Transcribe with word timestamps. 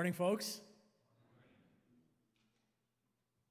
Morning, 0.00 0.14
folks. 0.14 0.62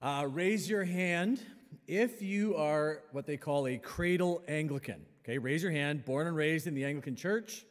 Uh, 0.02 0.26
raise 0.28 0.68
your 0.68 0.84
hand 0.84 1.40
if 1.86 2.24
you 2.24 2.56
are 2.56 3.04
what 3.12 3.28
they 3.28 3.38
call 3.38 3.68
a 3.68 3.78
cradle 3.78 4.42
Anglican. 4.48 5.06
Okay, 5.24 5.38
raise 5.38 5.62
your 5.62 5.72
hand, 5.72 6.06
born 6.06 6.26
and 6.26 6.36
raised 6.36 6.66
in 6.66 6.74
the 6.74 6.86
Anglican 6.86 7.16
Church. 7.16 7.68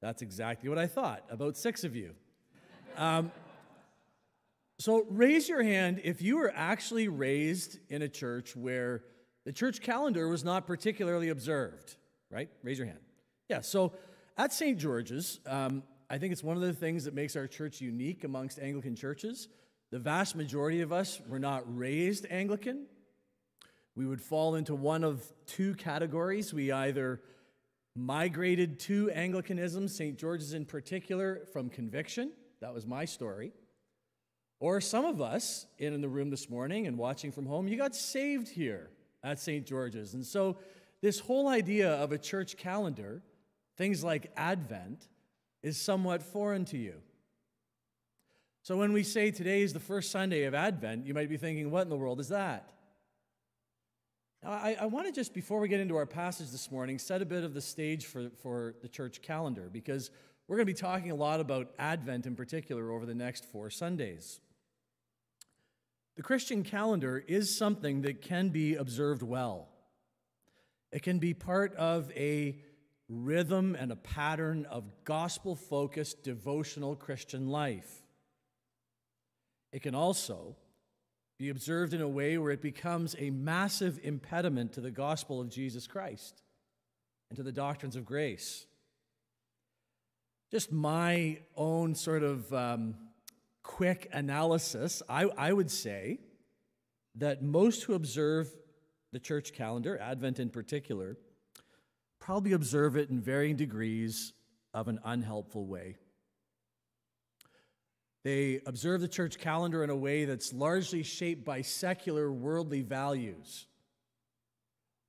That's 0.00 0.22
exactly 0.22 0.70
what 0.70 0.78
I 0.78 0.86
thought, 0.86 1.24
about 1.28 1.58
six 1.58 1.84
of 1.84 1.94
you. 1.94 2.14
Um, 2.96 3.32
so 4.78 5.04
raise 5.10 5.46
your 5.46 5.62
hand 5.62 6.00
if 6.02 6.22
you 6.22 6.38
were 6.38 6.54
actually 6.56 7.08
raised 7.08 7.78
in 7.90 8.00
a 8.00 8.08
church 8.08 8.56
where 8.56 9.02
the 9.44 9.52
church 9.52 9.82
calendar 9.82 10.26
was 10.26 10.42
not 10.42 10.66
particularly 10.66 11.28
observed, 11.28 11.96
right? 12.30 12.48
Raise 12.62 12.78
your 12.78 12.86
hand. 12.86 13.00
Yeah, 13.50 13.60
so 13.60 13.92
at 14.38 14.54
St. 14.54 14.78
George's, 14.78 15.38
um, 15.44 15.82
I 16.08 16.18
think 16.18 16.32
it's 16.32 16.44
one 16.44 16.56
of 16.56 16.62
the 16.62 16.72
things 16.72 17.04
that 17.04 17.14
makes 17.14 17.34
our 17.34 17.48
church 17.48 17.80
unique 17.80 18.22
amongst 18.22 18.60
Anglican 18.60 18.94
churches. 18.94 19.48
The 19.90 19.98
vast 19.98 20.36
majority 20.36 20.80
of 20.80 20.92
us 20.92 21.20
were 21.28 21.38
not 21.38 21.64
raised 21.66 22.26
Anglican. 22.30 22.86
We 23.96 24.06
would 24.06 24.20
fall 24.20 24.54
into 24.54 24.74
one 24.74 25.02
of 25.02 25.24
two 25.46 25.74
categories. 25.74 26.54
We 26.54 26.70
either 26.70 27.20
migrated 27.96 28.78
to 28.80 29.10
Anglicanism, 29.10 29.88
St. 29.88 30.16
George's 30.18 30.52
in 30.52 30.64
particular, 30.64 31.42
from 31.52 31.70
conviction. 31.70 32.30
That 32.60 32.72
was 32.72 32.86
my 32.86 33.04
story. 33.04 33.52
Or 34.60 34.80
some 34.80 35.04
of 35.04 35.20
us 35.20 35.66
in 35.78 36.00
the 36.00 36.08
room 36.08 36.30
this 36.30 36.48
morning 36.48 36.86
and 36.86 36.96
watching 36.96 37.32
from 37.32 37.46
home, 37.46 37.66
you 37.66 37.76
got 37.76 37.96
saved 37.96 38.48
here 38.48 38.90
at 39.24 39.40
St. 39.40 39.66
George's. 39.66 40.14
And 40.14 40.24
so, 40.24 40.58
this 41.02 41.18
whole 41.20 41.48
idea 41.48 41.92
of 41.92 42.12
a 42.12 42.18
church 42.18 42.56
calendar, 42.56 43.22
things 43.76 44.02
like 44.02 44.32
Advent, 44.36 45.08
is 45.66 45.76
somewhat 45.76 46.22
foreign 46.22 46.64
to 46.64 46.78
you. 46.78 46.94
So 48.62 48.76
when 48.76 48.92
we 48.92 49.02
say 49.02 49.32
today 49.32 49.62
is 49.62 49.72
the 49.72 49.80
first 49.80 50.12
Sunday 50.12 50.44
of 50.44 50.54
Advent, 50.54 51.04
you 51.06 51.12
might 51.12 51.28
be 51.28 51.36
thinking, 51.36 51.72
what 51.72 51.82
in 51.82 51.88
the 51.88 51.96
world 51.96 52.20
is 52.20 52.28
that? 52.28 52.70
Now, 54.44 54.50
I, 54.50 54.76
I 54.82 54.86
want 54.86 55.06
to 55.06 55.12
just, 55.12 55.34
before 55.34 55.58
we 55.58 55.66
get 55.66 55.80
into 55.80 55.96
our 55.96 56.06
passage 56.06 56.52
this 56.52 56.70
morning, 56.70 57.00
set 57.00 57.20
a 57.20 57.24
bit 57.24 57.42
of 57.42 57.52
the 57.52 57.60
stage 57.60 58.06
for, 58.06 58.30
for 58.42 58.76
the 58.80 58.86
church 58.86 59.22
calendar 59.22 59.68
because 59.72 60.12
we're 60.46 60.54
going 60.54 60.68
to 60.68 60.72
be 60.72 60.78
talking 60.78 61.10
a 61.10 61.16
lot 61.16 61.40
about 61.40 61.72
Advent 61.80 62.26
in 62.26 62.36
particular 62.36 62.92
over 62.92 63.04
the 63.04 63.14
next 63.14 63.44
four 63.44 63.68
Sundays. 63.68 64.38
The 66.14 66.22
Christian 66.22 66.62
calendar 66.62 67.24
is 67.26 67.58
something 67.58 68.02
that 68.02 68.22
can 68.22 68.50
be 68.50 68.76
observed 68.76 69.24
well. 69.24 69.68
It 70.92 71.02
can 71.02 71.18
be 71.18 71.34
part 71.34 71.74
of 71.74 72.12
a 72.12 72.60
rhythm 73.08 73.76
and 73.78 73.92
a 73.92 73.96
pattern 73.96 74.66
of 74.66 74.84
gospel 75.04 75.54
focused 75.54 76.22
devotional 76.22 76.96
Christian 76.96 77.48
life. 77.48 78.02
It 79.72 79.82
can 79.82 79.94
also 79.94 80.56
be 81.38 81.50
observed 81.50 81.92
in 81.92 82.00
a 82.00 82.08
way 82.08 82.38
where 82.38 82.50
it 82.50 82.62
becomes 82.62 83.14
a 83.18 83.30
massive 83.30 84.00
impediment 84.02 84.72
to 84.72 84.80
the 84.80 84.90
gospel 84.90 85.40
of 85.40 85.50
Jesus 85.50 85.86
Christ 85.86 86.42
and 87.28 87.36
to 87.36 87.42
the 87.42 87.52
doctrines 87.52 87.96
of 87.96 88.04
grace. 88.04 88.66
Just 90.50 90.72
my 90.72 91.40
own 91.56 91.94
sort 91.94 92.22
of 92.22 92.52
um, 92.54 92.94
quick 93.62 94.08
analysis, 94.12 95.02
I, 95.08 95.24
I 95.36 95.52
would 95.52 95.70
say 95.70 96.20
that 97.16 97.42
most 97.42 97.82
who 97.82 97.94
observe 97.94 98.48
the 99.12 99.18
church 99.18 99.52
calendar, 99.52 99.98
Advent 99.98 100.38
in 100.38 100.50
particular, 100.50 101.18
probably 102.26 102.54
observe 102.54 102.96
it 102.96 103.08
in 103.08 103.20
varying 103.20 103.54
degrees 103.54 104.32
of 104.74 104.88
an 104.88 104.98
unhelpful 105.04 105.64
way. 105.64 105.94
They 108.24 108.60
observe 108.66 109.00
the 109.00 109.06
church 109.06 109.38
calendar 109.38 109.84
in 109.84 109.90
a 109.90 109.96
way 109.96 110.24
that's 110.24 110.52
largely 110.52 111.04
shaped 111.04 111.44
by 111.44 111.62
secular 111.62 112.32
worldly 112.32 112.82
values, 112.82 113.68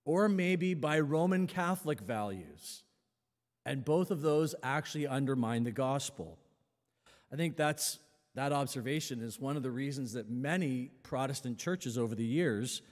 or 0.06 0.30
maybe 0.30 0.76
by 0.76 1.00
Roman 1.00 1.48
Catholic 1.48 2.02
values. 2.02 2.84
And 3.66 3.84
both 3.84 4.12
of 4.12 4.22
those 4.22 4.54
actually 4.62 5.08
undermine 5.08 5.64
the 5.64 5.72
gospel. 5.72 6.38
I 7.34 7.36
think 7.36 7.58
that's, 7.58 7.98
that 8.36 8.54
observation 8.54 9.22
is 9.22 9.40
one 9.40 9.58
of 9.58 9.64
the 9.64 9.72
reasons 9.72 10.14
that 10.14 10.30
many 10.30 10.92
Protestant 11.02 11.58
churches 11.58 11.98
over 11.98 12.14
the 12.14 12.24
years 12.24 12.84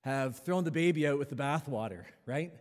have 0.00 0.38
thrown 0.38 0.64
the 0.64 0.70
baby 0.70 1.06
out 1.06 1.18
with 1.18 1.28
the 1.28 1.36
bathwater, 1.36 2.04
right? 2.24 2.52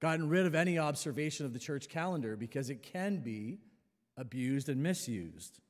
Gotten 0.00 0.28
rid 0.28 0.46
of 0.46 0.54
any 0.54 0.78
observation 0.78 1.44
of 1.46 1.52
the 1.52 1.58
church 1.58 1.88
calendar 1.88 2.36
because 2.36 2.70
it 2.70 2.82
can 2.82 3.18
be 3.18 3.58
abused 4.16 4.68
and 4.68 4.82
misused. 4.82 5.60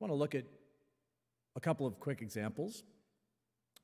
I 0.00 0.04
want 0.04 0.12
to 0.12 0.16
look 0.16 0.34
at 0.34 0.44
a 1.56 1.60
couple 1.60 1.86
of 1.86 2.00
quick 2.00 2.22
examples. 2.22 2.84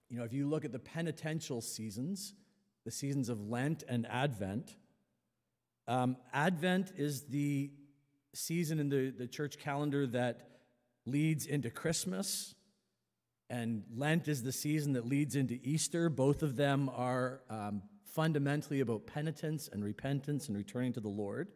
You 0.09 0.19
know, 0.19 0.25
if 0.25 0.33
you 0.33 0.49
look 0.49 0.65
at 0.65 0.73
the 0.73 0.79
penitential 0.79 1.61
seasons, 1.61 2.35
the 2.85 2.91
seasons 2.91 3.29
of 3.29 3.41
Lent 3.41 3.83
and 3.89 4.07
Advent, 4.07 4.77
um, 5.89 6.17
Advent 6.33 6.93
is 6.97 7.25
the 7.25 7.71
season 8.35 8.79
in 8.79 8.89
the, 8.89 9.11
the 9.11 9.27
church 9.27 9.59
calendar 9.59 10.07
that 10.09 10.49
leads 11.07 11.47
into 11.47 11.71
Christmas 11.71 12.55
and 13.49 13.85
Lent 13.95 14.29
is 14.29 14.43
the 14.43 14.53
season 14.53 14.95
that 14.95 15.07
leads 15.07 15.37
into 15.37 15.59
Easter. 15.63 16.09
Both 16.09 16.43
of 16.43 16.57
them 16.57 16.91
are 16.93 17.43
um, 17.49 17.83
fundamentally 18.05 18.81
about 18.81 19.07
penitence 19.07 19.69
and 19.73 19.85
repentance 19.85 20.49
and 20.49 20.57
returning 20.57 20.93
to 20.95 21.01
the 21.01 21.09
Lord. 21.09 21.49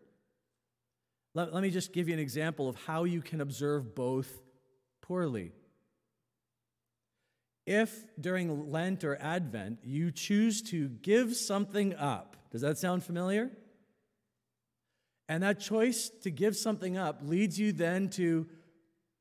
Let, 1.34 1.52
let 1.52 1.62
me 1.62 1.70
just 1.70 1.92
give 1.92 2.08
you 2.08 2.14
an 2.14 2.20
example 2.20 2.68
of 2.68 2.76
how 2.76 3.04
you 3.04 3.22
can 3.22 3.40
observe 3.40 3.94
both 3.94 4.40
poorly. 5.00 5.52
If 7.66 8.04
during 8.20 8.70
Lent 8.70 9.04
or 9.04 9.16
Advent 9.20 9.80
you 9.82 10.10
choose 10.10 10.62
to 10.62 10.88
give 10.88 11.36
something 11.36 11.94
up, 11.94 12.36
does 12.50 12.62
that 12.62 12.78
sound 12.78 13.04
familiar? 13.04 13.50
And 15.28 15.42
that 15.42 15.60
choice 15.60 16.10
to 16.22 16.30
give 16.30 16.56
something 16.56 16.96
up 16.96 17.20
leads 17.22 17.58
you 17.58 17.72
then 17.72 18.08
to 18.10 18.48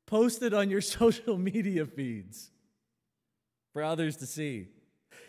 post 0.06 0.42
it 0.42 0.52
on 0.52 0.70
your 0.70 0.80
social 0.80 1.36
media 1.36 1.84
feeds 1.86 2.50
for 3.72 3.82
others 3.82 4.16
to 4.18 4.26
see. 4.26 4.68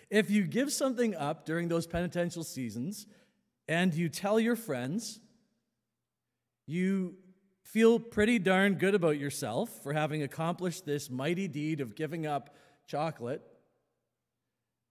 If 0.10 0.30
you 0.30 0.44
give 0.44 0.72
something 0.72 1.16
up 1.16 1.46
during 1.46 1.68
those 1.68 1.88
penitential 1.88 2.44
seasons 2.44 3.06
and 3.68 3.94
you 3.94 4.10
tell 4.10 4.40
your 4.40 4.56
friends, 4.56 5.20
you 6.68 7.16
feel 7.64 8.00
pretty 8.00 8.40
darn 8.40 8.76
good 8.76 8.96
about 8.96 9.18
yourself 9.18 9.70
for 9.84 9.94
having 9.94 10.24
accomplished 10.24 10.86
this 10.86 11.10
mighty 11.10 11.48
deed 11.48 11.80
of 11.80 11.96
giving 11.96 12.26
up 12.26 12.56
chocolate. 12.88 13.42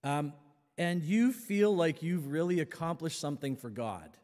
Um, 0.02 0.32
and 0.78 1.02
you 1.02 1.32
feel 1.32 1.76
like 1.76 2.02
you've 2.02 2.28
really 2.28 2.60
accomplished 2.60 3.20
something 3.20 3.56
for 3.56 3.68
God. 3.68 4.16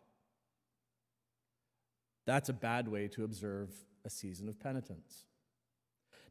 That's 2.24 2.48
a 2.48 2.54
bad 2.54 2.88
way 2.88 3.08
to 3.08 3.24
observe 3.24 3.70
a 4.04 4.10
season 4.10 4.48
of 4.48 4.58
penitence. 4.58 5.24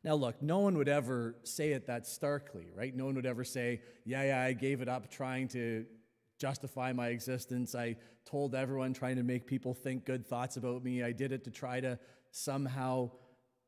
Now, 0.06 0.14
look, 0.14 0.40
no 0.40 0.60
one 0.60 0.78
would 0.78 0.88
ever 0.88 1.36
say 1.42 1.72
it 1.72 1.88
that 1.88 2.06
starkly, 2.06 2.68
right? 2.76 2.96
No 2.96 3.06
one 3.06 3.16
would 3.16 3.26
ever 3.26 3.44
say, 3.44 3.82
yeah, 4.06 4.24
yeah, 4.24 4.40
I 4.40 4.54
gave 4.54 4.82
it 4.82 4.88
up 4.88 5.10
trying 5.10 5.48
to 5.50 5.84
justify 6.38 6.94
my 6.94 7.08
existence. 7.08 7.74
I 7.74 7.96
told 8.24 8.54
everyone 8.54 8.94
trying 8.94 9.16
to 9.16 9.24
make 9.24 9.48
people 9.48 9.74
think 9.74 10.06
good 10.06 10.28
thoughts 10.28 10.58
about 10.58 10.84
me. 10.84 11.02
I 11.02 11.12
did 11.12 11.32
it 11.32 11.44
to 11.46 11.50
try 11.50 11.80
to 11.80 11.98
somehow 12.30 13.10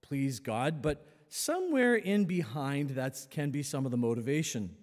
please 0.04 0.40
God. 0.40 0.84
But 0.84 1.08
somewhere 1.28 1.96
in 1.96 2.26
behind 2.26 2.92
that 2.92 3.18
can 3.32 3.50
be 3.50 3.64
some 3.64 3.86
of 3.86 3.92
the 3.92 3.98
motivation. 3.98 4.76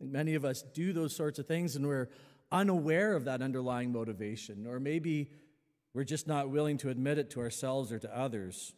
Many 0.00 0.34
of 0.34 0.44
us 0.44 0.62
do 0.62 0.92
those 0.92 1.14
sorts 1.14 1.38
of 1.38 1.46
things 1.46 1.76
and 1.76 1.86
we're 1.86 2.08
unaware 2.50 3.14
of 3.14 3.26
that 3.26 3.40
underlying 3.40 3.92
motivation, 3.92 4.66
or 4.66 4.80
maybe 4.80 5.30
we're 5.94 6.02
just 6.02 6.26
not 6.26 6.50
willing 6.50 6.76
to 6.78 6.88
admit 6.88 7.18
it 7.18 7.30
to 7.30 7.40
ourselves 7.40 7.92
or 7.92 8.00
to 8.00 8.18
others. 8.18 8.74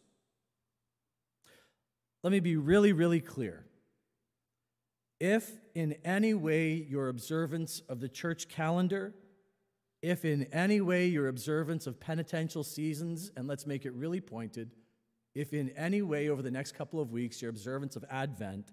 Let 2.23 2.31
me 2.31 2.39
be 2.39 2.55
really, 2.55 2.93
really 2.93 3.19
clear. 3.19 3.65
If 5.19 5.51
in 5.75 5.95
any 6.03 6.33
way 6.33 6.73
your 6.73 7.07
observance 7.07 7.81
of 7.89 7.99
the 7.99 8.09
church 8.09 8.47
calendar, 8.47 9.13
if 10.01 10.25
in 10.25 10.43
any 10.51 10.81
way 10.81 11.07
your 11.07 11.27
observance 11.27 11.87
of 11.87 11.99
penitential 11.99 12.63
seasons, 12.63 13.31
and 13.35 13.47
let's 13.47 13.67
make 13.67 13.85
it 13.85 13.93
really 13.93 14.21
pointed, 14.21 14.71
if 15.33 15.53
in 15.53 15.69
any 15.71 16.01
way 16.01 16.29
over 16.29 16.41
the 16.41 16.51
next 16.51 16.73
couple 16.73 16.99
of 16.99 17.11
weeks 17.11 17.41
your 17.41 17.49
observance 17.49 17.95
of 17.95 18.03
Advent 18.09 18.71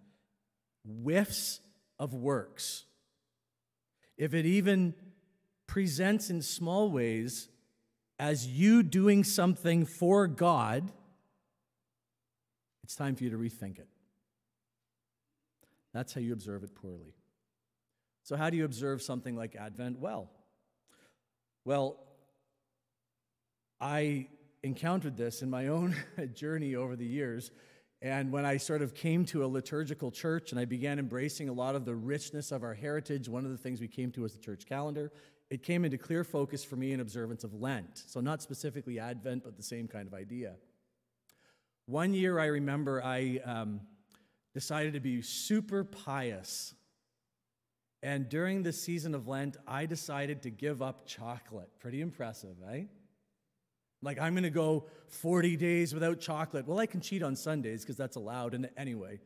whiffs 0.84 1.60
of 1.98 2.14
works, 2.14 2.84
if 4.16 4.34
it 4.34 4.46
even 4.46 4.94
presents 5.66 6.30
in 6.30 6.42
small 6.42 6.90
ways 6.90 7.48
as 8.18 8.46
you 8.46 8.82
doing 8.82 9.22
something 9.22 9.84
for 9.84 10.26
God, 10.26 10.90
it's 12.88 12.96
time 12.96 13.16
for 13.16 13.22
you 13.22 13.28
to 13.28 13.36
rethink 13.36 13.78
it. 13.78 13.86
That's 15.92 16.14
how 16.14 16.22
you 16.22 16.32
observe 16.32 16.64
it 16.64 16.74
poorly. 16.74 17.12
So, 18.22 18.34
how 18.34 18.48
do 18.48 18.56
you 18.56 18.64
observe 18.64 19.02
something 19.02 19.36
like 19.36 19.56
Advent 19.56 19.98
well? 19.98 20.30
Well, 21.66 21.98
I 23.78 24.28
encountered 24.62 25.18
this 25.18 25.42
in 25.42 25.50
my 25.50 25.68
own 25.68 25.96
journey 26.34 26.76
over 26.76 26.96
the 26.96 27.04
years. 27.04 27.50
And 28.00 28.32
when 28.32 28.46
I 28.46 28.56
sort 28.56 28.80
of 28.80 28.94
came 28.94 29.26
to 29.26 29.44
a 29.44 29.48
liturgical 29.48 30.10
church 30.10 30.52
and 30.52 30.58
I 30.58 30.64
began 30.64 30.98
embracing 30.98 31.50
a 31.50 31.52
lot 31.52 31.74
of 31.74 31.84
the 31.84 31.94
richness 31.94 32.52
of 32.52 32.62
our 32.62 32.72
heritage, 32.72 33.28
one 33.28 33.44
of 33.44 33.50
the 33.50 33.58
things 33.58 33.82
we 33.82 33.88
came 33.88 34.10
to 34.12 34.22
was 34.22 34.32
the 34.32 34.40
church 34.40 34.64
calendar. 34.64 35.12
It 35.50 35.62
came 35.62 35.84
into 35.84 35.98
clear 35.98 36.24
focus 36.24 36.64
for 36.64 36.76
me 36.76 36.92
in 36.92 37.00
observance 37.00 37.44
of 37.44 37.52
Lent. 37.52 38.02
So, 38.06 38.20
not 38.20 38.40
specifically 38.40 38.98
Advent, 38.98 39.44
but 39.44 39.58
the 39.58 39.62
same 39.62 39.88
kind 39.88 40.08
of 40.08 40.14
idea. 40.14 40.54
One 41.88 42.12
year 42.12 42.38
I 42.38 42.48
remember 42.48 43.02
I 43.02 43.40
um, 43.46 43.80
decided 44.52 44.92
to 44.92 45.00
be 45.00 45.22
super 45.22 45.84
pious. 45.84 46.74
And 48.02 48.28
during 48.28 48.62
the 48.62 48.74
season 48.74 49.14
of 49.14 49.26
Lent, 49.26 49.56
I 49.66 49.86
decided 49.86 50.42
to 50.42 50.50
give 50.50 50.82
up 50.82 51.06
chocolate. 51.06 51.70
Pretty 51.80 52.02
impressive, 52.02 52.56
eh? 52.70 52.82
Like, 54.02 54.20
I'm 54.20 54.34
going 54.34 54.42
to 54.42 54.50
go 54.50 54.84
40 55.06 55.56
days 55.56 55.94
without 55.94 56.20
chocolate. 56.20 56.68
Well, 56.68 56.78
I 56.78 56.84
can 56.84 57.00
cheat 57.00 57.22
on 57.22 57.34
Sundays 57.34 57.84
because 57.84 57.96
that's 57.96 58.16
allowed 58.16 58.52
and 58.52 58.68
anyway. 58.76 59.18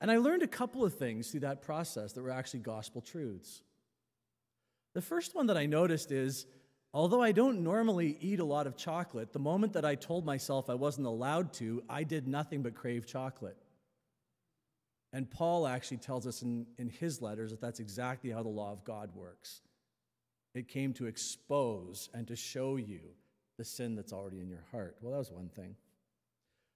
And 0.00 0.10
I 0.10 0.16
learned 0.16 0.42
a 0.42 0.48
couple 0.48 0.84
of 0.84 0.94
things 0.94 1.30
through 1.30 1.40
that 1.40 1.62
process 1.62 2.14
that 2.14 2.22
were 2.22 2.32
actually 2.32 2.60
gospel 2.60 3.00
truths. 3.00 3.62
The 4.94 5.02
first 5.02 5.36
one 5.36 5.46
that 5.46 5.56
I 5.56 5.66
noticed 5.66 6.10
is 6.10 6.46
although 6.92 7.22
I 7.22 7.32
don't 7.32 7.62
normally 7.62 8.16
eat 8.20 8.40
a 8.40 8.44
lot 8.44 8.66
of 8.66 8.76
chocolate, 8.76 9.32
the 9.32 9.38
moment 9.38 9.72
that 9.74 9.84
I 9.84 9.94
told 9.94 10.24
myself 10.24 10.70
I 10.70 10.74
wasn't 10.74 11.06
allowed 11.06 11.52
to, 11.54 11.82
I 11.88 12.04
did 12.04 12.26
nothing 12.26 12.62
but 12.62 12.74
crave 12.74 13.06
chocolate. 13.06 13.56
And 15.12 15.30
Paul 15.30 15.66
actually 15.66 15.98
tells 15.98 16.26
us 16.26 16.42
in, 16.42 16.66
in 16.76 16.88
his 16.88 17.22
letters 17.22 17.50
that 17.50 17.60
that's 17.60 17.80
exactly 17.80 18.30
how 18.30 18.42
the 18.42 18.48
law 18.48 18.72
of 18.72 18.84
God 18.84 19.10
works. 19.14 19.62
It 20.54 20.68
came 20.68 20.92
to 20.94 21.06
expose 21.06 22.10
and 22.12 22.26
to 22.28 22.36
show 22.36 22.76
you 22.76 23.00
the 23.56 23.64
sin 23.64 23.94
that's 23.94 24.12
already 24.12 24.40
in 24.40 24.48
your 24.48 24.64
heart. 24.70 24.96
Well, 25.00 25.12
that 25.12 25.18
was 25.18 25.30
one 25.30 25.48
thing. 25.48 25.76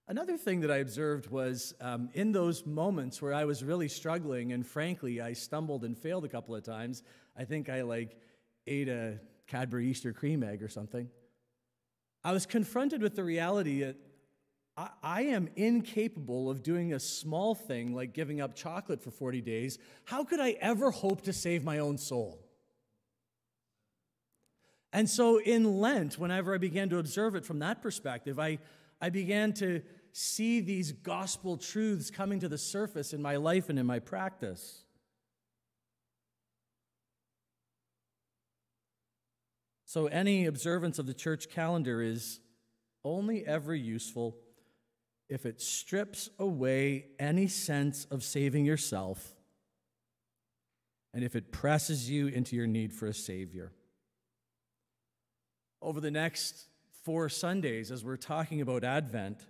Another 0.07 0.35
thing 0.35 0.61
that 0.61 0.71
I 0.71 0.77
observed 0.77 1.29
was 1.29 1.73
um, 1.79 2.09
in 2.13 2.33
those 2.33 2.65
moments 2.65 3.21
where 3.21 3.33
I 3.33 3.45
was 3.45 3.63
really 3.63 3.87
struggling, 3.87 4.51
and 4.51 4.67
frankly, 4.67 5.21
I 5.21 5.31
stumbled 5.33 5.85
and 5.85 5.97
failed 5.97 6.25
a 6.25 6.27
couple 6.27 6.55
of 6.55 6.63
times. 6.63 7.03
I 7.37 7.45
think 7.45 7.69
I 7.69 7.83
like 7.83 8.17
ate 8.67 8.89
a 8.89 9.19
Cadbury 9.47 9.87
Easter 9.87 10.13
cream 10.13 10.43
egg 10.43 10.63
or 10.63 10.69
something. 10.69 11.09
I 12.23 12.31
was 12.31 12.45
confronted 12.45 13.01
with 13.01 13.15
the 13.15 13.23
reality 13.23 13.81
that 13.81 13.97
I, 14.77 14.89
I 15.01 15.21
am 15.23 15.49
incapable 15.55 16.49
of 16.49 16.63
doing 16.63 16.93
a 16.93 16.99
small 16.99 17.53
thing 17.53 17.93
like 17.93 18.13
giving 18.13 18.41
up 18.41 18.55
chocolate 18.55 19.03
for 19.03 19.11
40 19.11 19.41
days. 19.41 19.77
How 20.05 20.23
could 20.23 20.39
I 20.39 20.51
ever 20.61 20.91
hope 20.91 21.23
to 21.23 21.33
save 21.33 21.63
my 21.63 21.79
own 21.79 21.97
soul? 21.97 22.39
And 24.91 25.09
so 25.09 25.39
in 25.39 25.79
Lent, 25.79 26.19
whenever 26.19 26.53
I 26.53 26.59
began 26.59 26.89
to 26.89 26.99
observe 26.99 27.35
it 27.35 27.45
from 27.45 27.59
that 27.59 27.81
perspective, 27.81 28.39
I, 28.39 28.59
I 29.01 29.09
began 29.09 29.51
to 29.53 29.81
see 30.11 30.59
these 30.59 30.91
gospel 30.91 31.57
truths 31.57 32.11
coming 32.11 32.39
to 32.39 32.47
the 32.47 32.59
surface 32.59 33.11
in 33.11 33.21
my 33.21 33.35
life 33.37 33.69
and 33.69 33.79
in 33.79 33.87
my 33.87 33.97
practice. 33.97 34.82
So, 39.93 40.07
any 40.07 40.47
observance 40.47 40.97
of 40.97 41.05
the 41.05 41.13
church 41.13 41.49
calendar 41.51 42.01
is 42.01 42.39
only 43.05 43.45
ever 43.45 43.75
useful 43.75 44.35
if 45.29 45.45
it 45.45 45.61
strips 45.61 46.31
away 46.39 47.09
any 47.19 47.45
sense 47.45 48.05
of 48.05 48.23
saving 48.23 48.65
yourself 48.65 49.35
and 51.13 51.23
if 51.23 51.35
it 51.35 51.51
presses 51.51 52.09
you 52.09 52.25
into 52.25 52.55
your 52.55 52.65
need 52.65 52.91
for 52.91 53.05
a 53.05 53.13
Savior 53.13 53.71
over 55.79 56.01
the 56.01 56.09
next 56.09 56.69
four 57.03 57.29
Sundays 57.29 57.91
as 57.91 58.03
we're 58.03 58.17
talking 58.17 58.61
about 58.61 58.83
Advent, 58.83 59.45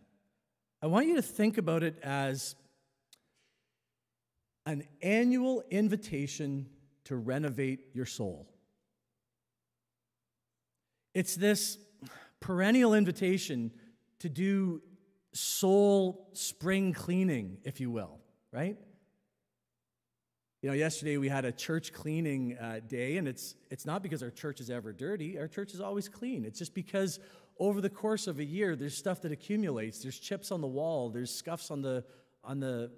I 0.82 0.88
want 0.88 1.08
you 1.08 1.16
to 1.16 1.22
think 1.22 1.58
about 1.58 1.84
it 1.84 1.98
as 2.04 2.56
an 4.66 4.84
annual 5.02 5.64
invitation 5.72 6.68
to 7.06 7.16
renovate 7.16 7.92
your 7.94 8.06
soul. 8.06 8.53
It's 11.14 11.36
this 11.36 11.78
perennial 12.40 12.94
invitation 12.94 13.72
to 14.20 14.30
do 14.30 14.82
soul 15.34 16.30
spring 16.34 16.94
cleaning, 16.94 17.58
if 17.64 17.80
you 17.80 17.92
will, 17.92 18.20
right? 18.52 18.78
You 20.62 20.70
know, 20.70 20.76
yesterday 20.76 21.18
we 21.18 21.28
had 21.28 21.46
a 21.46 21.52
church 21.52 21.92
cleaning 21.92 22.58
uh, 22.58 22.80
day, 22.88 23.18
and 23.18 23.28
it's, 23.28 23.56
it's 23.70 23.86
not 23.86 24.02
because 24.02 24.24
our 24.24 24.30
church 24.30 24.62
is 24.62 24.70
ever 24.70 24.94
dirty. 24.94 25.38
Our 25.38 25.48
church 25.48 25.74
is 25.74 25.82
always 25.82 26.08
clean. 26.08 26.46
It's 26.46 26.58
just 26.58 26.74
because 26.74 27.20
over 27.60 27.82
the 27.82 27.90
course 27.90 28.28
of 28.28 28.40
a 28.40 28.46
year, 28.46 28.76
there's 28.76 28.96
stuff 28.96 29.22
that 29.22 29.32
accumulates. 29.32 30.02
There's 30.02 30.18
chips 30.18 30.52
on 30.52 30.62
the 30.62 30.68
wall, 30.68 31.10
there's 31.10 31.34
scuffs 31.36 31.70
on 31.70 31.82
the, 31.82 32.06
on 32.44 32.60
the 32.60 32.92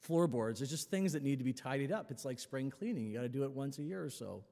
floorboards. 0.00 0.60
There's 0.60 0.70
just 0.70 0.90
things 0.90 1.14
that 1.14 1.22
need 1.22 1.38
to 1.38 1.44
be 1.44 1.52
tidied 1.52 1.90
up. 1.90 2.10
It's 2.10 2.24
like 2.24 2.38
spring 2.38 2.70
cleaning. 2.70 3.06
You 3.06 3.14
got 3.14 3.22
to 3.22 3.28
do 3.28 3.44
it 3.44 3.50
once 3.50 3.78
a 3.78 3.82
year 3.82 4.04
or 4.04 4.10
so. 4.10 4.44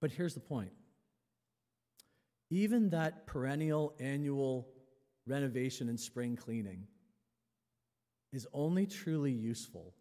But 0.00 0.10
here's 0.10 0.34
the 0.34 0.40
point 0.40 0.72
even 2.50 2.90
that 2.90 3.26
perennial 3.26 3.94
annual 4.00 4.68
renovation 5.26 5.88
and 5.88 6.00
spring 6.00 6.36
cleaning 6.36 6.86
is 8.32 8.46
only 8.52 8.86
truly 8.86 9.32
useful 9.32 9.94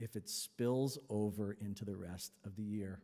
if 0.00 0.16
it 0.16 0.28
spills 0.28 0.98
over 1.08 1.52
into 1.60 1.84
the 1.84 1.96
rest 1.96 2.32
of 2.44 2.56
the 2.56 2.62
year. 2.62 3.00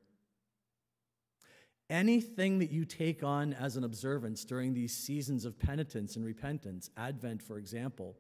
Anything 1.88 2.60
that 2.60 2.70
you 2.70 2.84
take 2.84 3.24
on 3.24 3.52
as 3.52 3.76
an 3.76 3.82
observance 3.82 4.44
during 4.44 4.74
these 4.74 4.96
seasons 4.96 5.44
of 5.44 5.58
penitence 5.58 6.14
and 6.14 6.24
repentance, 6.24 6.90
Advent, 6.96 7.42
for 7.42 7.58
example, 7.58 8.16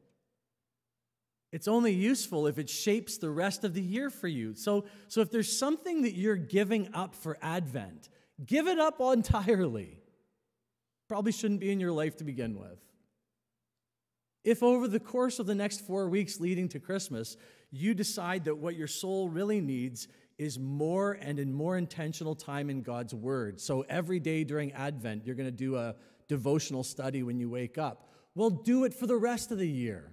it's 1.52 1.66
only 1.66 1.92
useful 1.92 2.46
if 2.46 2.58
it 2.58 2.70
shapes 2.70 3.18
the 3.18 3.30
rest 3.30 3.64
of 3.64 3.74
the 3.74 3.82
year 3.82 4.08
for 4.08 4.28
you. 4.28 4.54
So, 4.54 4.84
so 5.08 5.20
if 5.20 5.30
there's 5.30 5.58
something 5.58 6.02
that 6.02 6.14
you're 6.14 6.36
giving 6.36 6.94
up 6.94 7.14
for 7.14 7.36
Advent, 7.42 8.08
give 8.44 8.68
it 8.68 8.78
up 8.78 9.00
entirely. 9.00 9.98
Probably 11.08 11.32
shouldn't 11.32 11.60
be 11.60 11.72
in 11.72 11.80
your 11.80 11.92
life 11.92 12.16
to 12.18 12.24
begin 12.24 12.58
with. 12.58 12.78
If 14.44 14.62
over 14.62 14.86
the 14.86 15.00
course 15.00 15.38
of 15.38 15.46
the 15.46 15.54
next 15.54 15.86
four 15.86 16.08
weeks 16.08 16.40
leading 16.40 16.68
to 16.68 16.78
Christmas, 16.78 17.36
you 17.70 17.94
decide 17.94 18.44
that 18.44 18.56
what 18.56 18.76
your 18.76 18.86
soul 18.86 19.28
really 19.28 19.60
needs 19.60 20.08
is 20.38 20.58
more 20.58 21.12
and 21.20 21.38
in 21.38 21.52
more 21.52 21.76
intentional 21.76 22.34
time 22.34 22.70
in 22.70 22.80
God's 22.80 23.14
Word. 23.14 23.60
So 23.60 23.84
every 23.88 24.20
day 24.20 24.44
during 24.44 24.72
Advent, 24.72 25.26
you're 25.26 25.34
going 25.34 25.48
to 25.48 25.50
do 25.50 25.76
a 25.76 25.96
devotional 26.28 26.84
study 26.84 27.22
when 27.22 27.38
you 27.38 27.50
wake 27.50 27.76
up. 27.76 28.08
Well, 28.34 28.48
do 28.48 28.84
it 28.84 28.94
for 28.94 29.06
the 29.06 29.16
rest 29.16 29.50
of 29.50 29.58
the 29.58 29.68
year. 29.68 30.12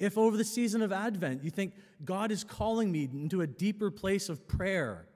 If 0.00 0.16
over 0.16 0.36
the 0.36 0.44
season 0.44 0.80
of 0.82 0.92
Advent 0.92 1.44
you 1.44 1.50
think 1.50 1.74
God 2.04 2.32
is 2.32 2.42
calling 2.42 2.90
me 2.90 3.04
into 3.04 3.42
a 3.42 3.46
deeper 3.46 3.90
place 3.90 4.30
of 4.30 4.48
prayer, 4.48 5.06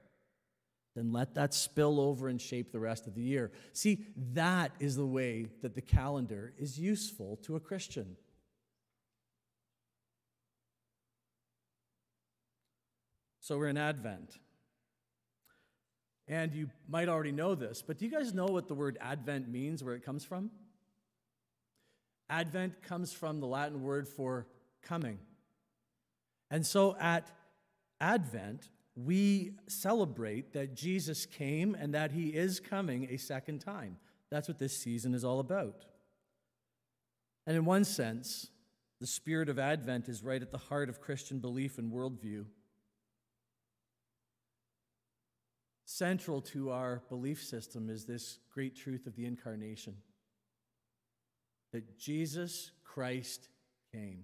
then 0.95 1.11
let 1.11 1.33
that 1.33 1.53
spill 1.53 1.99
over 1.99 2.29
and 2.29 2.39
shape 2.39 2.71
the 2.71 2.79
rest 2.79 3.07
of 3.07 3.15
the 3.15 3.21
year. 3.21 3.51
See, 3.73 4.05
that 4.33 4.71
is 4.79 4.95
the 4.95 5.05
way 5.05 5.47
that 5.63 5.73
the 5.73 5.81
calendar 5.81 6.53
is 6.57 6.79
useful 6.79 7.37
to 7.43 7.55
a 7.55 7.59
Christian. 7.59 8.15
So 13.41 13.57
we're 13.57 13.67
in 13.67 13.77
Advent. 13.77 14.37
And 16.27 16.53
you 16.53 16.69
might 16.87 17.09
already 17.09 17.31
know 17.31 17.53
this, 17.53 17.83
but 17.85 17.97
do 17.97 18.05
you 18.05 18.11
guys 18.11 18.33
know 18.33 18.45
what 18.45 18.67
the 18.67 18.73
word 18.73 18.97
Advent 19.01 19.49
means, 19.49 19.83
where 19.83 19.93
it 19.95 20.03
comes 20.03 20.23
from? 20.23 20.49
Advent 22.29 22.81
comes 22.81 23.13
from 23.13 23.39
the 23.39 23.45
Latin 23.45 23.83
word 23.83 24.07
for 24.07 24.47
coming. 24.85 25.19
And 26.49 26.65
so 26.65 26.95
at 26.99 27.29
Advent, 27.99 28.69
we 28.95 29.51
celebrate 29.67 30.53
that 30.53 30.75
Jesus 30.75 31.25
came 31.25 31.75
and 31.75 31.93
that 31.93 32.11
he 32.11 32.29
is 32.29 32.59
coming 32.59 33.07
a 33.09 33.17
second 33.17 33.59
time. 33.59 33.97
That's 34.31 34.47
what 34.47 34.59
this 34.59 34.77
season 34.77 35.13
is 35.13 35.25
all 35.25 35.39
about. 35.39 35.85
And 37.45 37.57
in 37.57 37.65
one 37.65 37.83
sense, 37.83 38.47
the 39.01 39.07
spirit 39.07 39.49
of 39.49 39.59
Advent 39.59 40.07
is 40.07 40.23
right 40.23 40.41
at 40.41 40.51
the 40.51 40.57
heart 40.57 40.89
of 40.89 41.01
Christian 41.01 41.39
belief 41.39 41.77
and 41.77 41.91
worldview. 41.91 42.45
Central 45.85 46.41
to 46.41 46.71
our 46.71 47.03
belief 47.09 47.43
system 47.43 47.89
is 47.89 48.05
this 48.05 48.39
great 48.53 48.75
truth 48.75 49.05
of 49.05 49.15
the 49.15 49.25
incarnation 49.25 49.95
that 51.71 51.99
Jesus 51.99 52.71
Christ 52.83 53.49
came. 53.91 54.23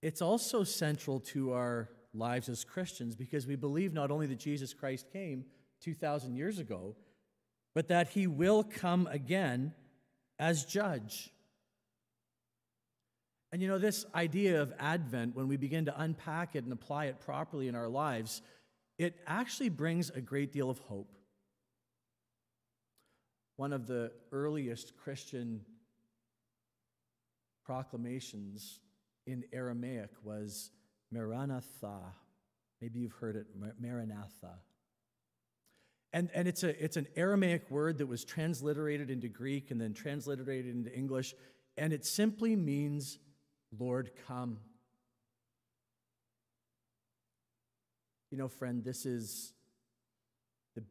It's 0.00 0.22
also 0.22 0.64
central 0.64 1.20
to 1.20 1.52
our 1.52 1.88
lives 2.14 2.48
as 2.48 2.64
Christians 2.64 3.16
because 3.16 3.46
we 3.46 3.56
believe 3.56 3.92
not 3.92 4.10
only 4.10 4.26
that 4.26 4.38
Jesus 4.38 4.72
Christ 4.72 5.06
came 5.12 5.44
2,000 5.82 6.34
years 6.36 6.58
ago, 6.58 6.96
but 7.74 7.88
that 7.88 8.08
he 8.08 8.26
will 8.26 8.62
come 8.62 9.08
again 9.10 9.72
as 10.38 10.64
judge. 10.64 11.30
And 13.52 13.62
you 13.62 13.68
know, 13.68 13.78
this 13.78 14.04
idea 14.14 14.60
of 14.60 14.72
Advent, 14.78 15.34
when 15.34 15.48
we 15.48 15.56
begin 15.56 15.86
to 15.86 16.00
unpack 16.00 16.54
it 16.54 16.64
and 16.64 16.72
apply 16.72 17.06
it 17.06 17.20
properly 17.20 17.68
in 17.68 17.74
our 17.74 17.88
lives, 17.88 18.42
it 18.98 19.16
actually 19.26 19.70
brings 19.70 20.10
a 20.10 20.20
great 20.20 20.52
deal 20.52 20.68
of 20.70 20.78
hope. 20.80 21.14
One 23.56 23.72
of 23.72 23.86
the 23.86 24.12
earliest 24.32 24.96
Christian 24.96 25.62
proclamations 27.64 28.80
in 29.28 29.44
Aramaic 29.52 30.10
was 30.24 30.70
Maranatha. 31.12 32.00
Maybe 32.80 33.00
you've 33.00 33.12
heard 33.12 33.36
it, 33.36 33.46
Maranatha. 33.78 34.54
And, 36.14 36.30
and 36.34 36.48
it's, 36.48 36.62
a, 36.64 36.82
it's 36.82 36.96
an 36.96 37.06
Aramaic 37.14 37.70
word 37.70 37.98
that 37.98 38.06
was 38.06 38.24
transliterated 38.24 39.10
into 39.10 39.28
Greek 39.28 39.70
and 39.70 39.78
then 39.78 39.92
transliterated 39.92 40.74
into 40.74 40.94
English, 40.96 41.34
and 41.76 41.92
it 41.92 42.06
simply 42.06 42.56
means, 42.56 43.18
Lord, 43.78 44.10
come. 44.26 44.58
You 48.30 48.38
know, 48.38 48.48
friend, 48.48 48.82
this 48.82 49.04
is 49.04 49.52
the 50.74 50.82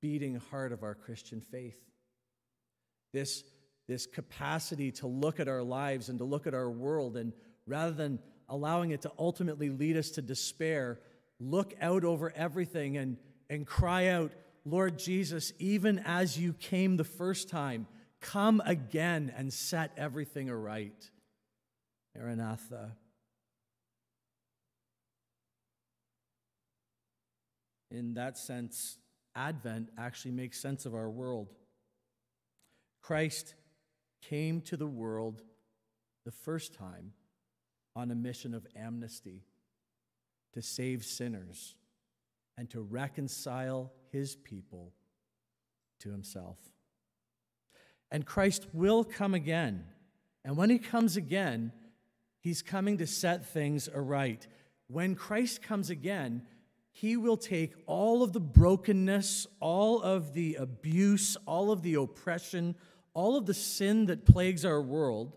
beating 0.00 0.36
heart 0.36 0.72
of 0.72 0.84
our 0.84 0.94
Christian 0.94 1.40
faith. 1.40 1.78
This, 3.12 3.42
this 3.88 4.06
capacity 4.06 4.92
to 4.92 5.08
look 5.08 5.40
at 5.40 5.48
our 5.48 5.62
lives 5.62 6.08
and 6.08 6.18
to 6.18 6.24
look 6.24 6.46
at 6.46 6.54
our 6.54 6.70
world, 6.70 7.16
and 7.16 7.32
rather 7.66 7.92
than 7.92 8.18
allowing 8.48 8.90
it 8.90 9.02
to 9.02 9.12
ultimately 9.18 9.70
lead 9.70 9.96
us 9.96 10.10
to 10.10 10.22
despair, 10.22 11.00
look 11.40 11.74
out 11.80 12.04
over 12.04 12.32
everything 12.36 12.96
and, 12.96 13.16
and 13.48 13.66
cry 13.66 14.08
out, 14.08 14.32
Lord 14.64 14.98
Jesus, 14.98 15.52
even 15.58 15.98
as 16.00 16.38
you 16.38 16.52
came 16.52 16.96
the 16.96 17.04
first 17.04 17.48
time, 17.48 17.86
come 18.20 18.62
again 18.64 19.32
and 19.36 19.52
set 19.52 19.92
everything 19.96 20.50
aright. 20.50 21.10
Maranatha. 22.16 22.96
in 27.92 28.14
that 28.14 28.38
sense, 28.38 28.96
Advent 29.34 29.90
actually 29.98 30.32
makes 30.32 30.60
sense 30.60 30.86
of 30.86 30.94
our 30.94 31.10
world. 31.10 31.48
Christ 33.02 33.54
came 34.22 34.60
to 34.62 34.76
the 34.76 34.86
world 34.86 35.42
the 36.24 36.30
first 36.30 36.74
time 36.74 37.12
on 37.94 38.10
a 38.10 38.14
mission 38.14 38.54
of 38.54 38.66
amnesty 38.76 39.44
to 40.54 40.62
save 40.62 41.04
sinners 41.04 41.74
and 42.56 42.68
to 42.70 42.80
reconcile 42.80 43.92
his 44.10 44.36
people 44.36 44.92
to 46.00 46.10
himself. 46.10 46.58
And 48.10 48.26
Christ 48.26 48.66
will 48.72 49.04
come 49.04 49.34
again. 49.34 49.84
And 50.44 50.56
when 50.56 50.70
he 50.70 50.78
comes 50.78 51.16
again, 51.16 51.72
he's 52.40 52.62
coming 52.62 52.98
to 52.98 53.06
set 53.06 53.46
things 53.46 53.88
aright. 53.88 54.46
When 54.88 55.14
Christ 55.14 55.62
comes 55.62 55.88
again, 55.88 56.42
he 56.90 57.16
will 57.16 57.38
take 57.38 57.72
all 57.86 58.22
of 58.22 58.34
the 58.34 58.40
brokenness, 58.40 59.46
all 59.60 60.02
of 60.02 60.34
the 60.34 60.56
abuse, 60.56 61.38
all 61.46 61.72
of 61.72 61.82
the 61.82 61.94
oppression, 61.94 62.74
all 63.14 63.36
of 63.36 63.46
the 63.46 63.54
sin 63.54 64.06
that 64.06 64.26
plagues 64.26 64.64
our 64.64 64.82
world, 64.82 65.32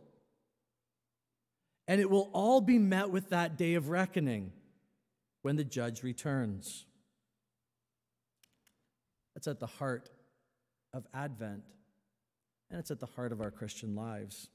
and 1.88 2.01
it 2.01 2.10
will 2.10 2.30
all 2.34 2.62
be 2.62 2.80
met 2.80 3.10
with 3.10 3.30
that 3.30 3.58
day 3.58 3.75
of 3.75 3.89
reckoning 3.89 4.51
when 5.42 5.56
the 5.56 5.63
judge 5.63 6.04
returns. 6.04 6.86
That's 9.34 9.48
at 9.48 9.60
the 9.60 9.68
heart 9.68 10.10
of 10.94 11.06
Advent, 11.13 11.63
and 12.70 12.80
it's 12.80 12.92
at 12.92 13.00
the 13.00 13.06
heart 13.06 13.32
of 13.32 13.42
our 13.42 13.51
Christian 13.51 13.96
lives. 13.96 14.50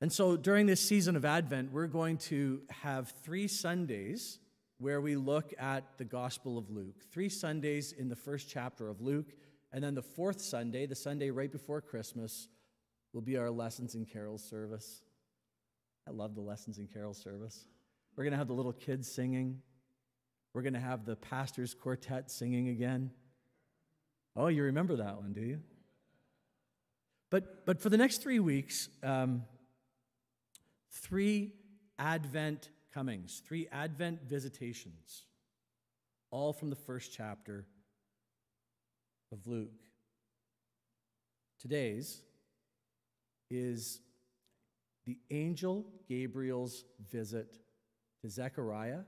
And 0.00 0.12
so 0.12 0.36
during 0.36 0.66
this 0.66 0.80
season 0.80 1.16
of 1.16 1.24
Advent, 1.24 1.72
we're 1.72 1.86
going 1.86 2.18
to 2.18 2.62
have 2.70 3.12
three 3.22 3.48
Sundays 3.48 4.38
where 4.78 5.00
we 5.00 5.16
look 5.16 5.52
at 5.58 5.84
the 5.98 6.04
Gospel 6.04 6.58
of 6.58 6.68
Luke. 6.70 7.04
Three 7.12 7.28
Sundays 7.28 7.92
in 7.92 8.08
the 8.08 8.16
first 8.16 8.48
chapter 8.48 8.88
of 8.88 9.00
Luke, 9.00 9.32
and 9.72 9.82
then 9.82 9.94
the 9.94 10.02
fourth 10.02 10.40
Sunday, 10.40 10.86
the 10.86 10.94
Sunday 10.94 11.30
right 11.30 11.50
before 11.50 11.80
Christmas, 11.80 12.48
will 13.12 13.22
be 13.22 13.36
our 13.36 13.50
lessons 13.50 13.94
in 13.94 14.04
carol 14.04 14.38
service. 14.38 15.02
I 16.06 16.10
love 16.10 16.34
the 16.34 16.40
lessons 16.40 16.78
in 16.78 16.86
carol 16.86 17.14
service. 17.14 17.66
We're 18.16 18.24
going 18.24 18.32
to 18.32 18.38
have 18.38 18.48
the 18.48 18.54
little 18.54 18.72
kids 18.72 19.10
singing. 19.10 19.60
We're 20.52 20.62
going 20.62 20.74
to 20.74 20.80
have 20.80 21.04
the 21.04 21.16
pastor's 21.16 21.74
quartet 21.74 22.30
singing 22.30 22.68
again. 22.68 23.10
Oh, 24.36 24.48
you 24.48 24.64
remember 24.64 24.96
that 24.96 25.16
one, 25.16 25.32
do 25.32 25.40
you? 25.40 25.60
But, 27.30 27.66
but 27.66 27.80
for 27.80 27.88
the 27.88 27.96
next 27.96 28.22
three 28.22 28.38
weeks, 28.38 28.88
um, 29.02 29.44
three 30.92 31.52
Advent 31.98 32.70
comings, 32.92 33.42
three 33.46 33.66
Advent 33.72 34.22
visitations, 34.22 35.24
all 36.30 36.52
from 36.52 36.70
the 36.70 36.76
first 36.76 37.12
chapter 37.12 37.66
of 39.32 39.46
Luke. 39.46 39.80
Today's 41.60 42.20
is 43.50 44.00
the 45.06 45.18
angel 45.30 45.86
Gabriel's 46.08 46.84
visit 47.10 47.58
to 48.22 48.28
Zechariah 48.28 49.00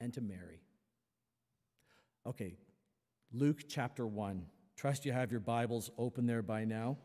and 0.00 0.12
to 0.14 0.20
Mary. 0.20 0.60
Okay, 2.26 2.56
Luke 3.32 3.64
chapter 3.68 4.06
1. 4.06 4.44
Trust 4.76 5.04
you 5.04 5.12
have 5.12 5.30
your 5.30 5.40
Bibles 5.40 5.90
open 5.96 6.26
there 6.26 6.42
by 6.42 6.64
now. 6.64 6.96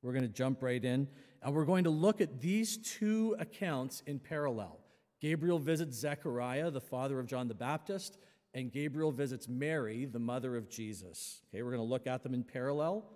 We're 0.00 0.12
going 0.12 0.22
to 0.22 0.28
jump 0.28 0.62
right 0.62 0.84
in, 0.84 1.08
and 1.42 1.54
we're 1.54 1.64
going 1.64 1.84
to 1.84 1.90
look 1.90 2.20
at 2.20 2.40
these 2.40 2.76
two 2.76 3.36
accounts 3.38 4.02
in 4.06 4.18
parallel. 4.18 4.78
Gabriel 5.20 5.58
visits 5.58 5.96
Zechariah, 5.96 6.70
the 6.70 6.80
father 6.80 7.20
of 7.20 7.26
John 7.26 7.46
the 7.46 7.54
Baptist, 7.54 8.18
and 8.54 8.72
Gabriel 8.72 9.12
visits 9.12 9.48
Mary, 9.48 10.04
the 10.04 10.18
mother 10.18 10.56
of 10.56 10.68
Jesus. 10.68 11.40
Okay, 11.48 11.62
we're 11.62 11.70
going 11.70 11.82
to 11.82 11.88
look 11.88 12.06
at 12.06 12.22
them 12.22 12.34
in 12.34 12.42
parallel 12.42 13.08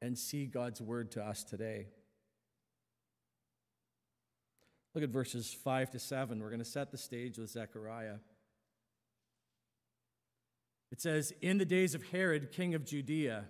and 0.00 0.18
see 0.18 0.46
God's 0.46 0.80
word 0.80 1.12
to 1.12 1.22
us 1.22 1.44
today. 1.44 1.86
Look 4.94 5.04
at 5.04 5.10
verses 5.10 5.56
5 5.64 5.90
to 5.92 5.98
7. 5.98 6.40
We're 6.40 6.48
going 6.48 6.58
to 6.58 6.64
set 6.64 6.90
the 6.90 6.98
stage 6.98 7.38
with 7.38 7.50
Zechariah. 7.50 8.16
It 10.90 11.00
says, 11.00 11.32
In 11.40 11.56
the 11.56 11.64
days 11.64 11.94
of 11.94 12.02
Herod, 12.10 12.52
king 12.52 12.74
of 12.74 12.84
Judea. 12.84 13.46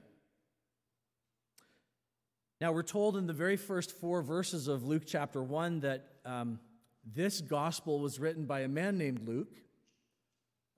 Now, 2.61 2.71
we're 2.71 2.85
told 2.85 3.17
in 3.17 3.27
the 3.27 3.33
very 3.33 3.57
first 3.57 3.91
four 3.91 4.23
verses 4.23 4.69
of 4.69 4.85
Luke 4.85 5.03
chapter 5.05 5.43
1 5.43 5.81
that 5.81 6.07
um, 6.25 6.61
this 7.05 7.41
gospel 7.41 7.99
was 7.99 8.21
written 8.21 8.45
by 8.45 8.61
a 8.61 8.69
man 8.69 8.97
named 8.97 9.27
Luke, 9.27 9.57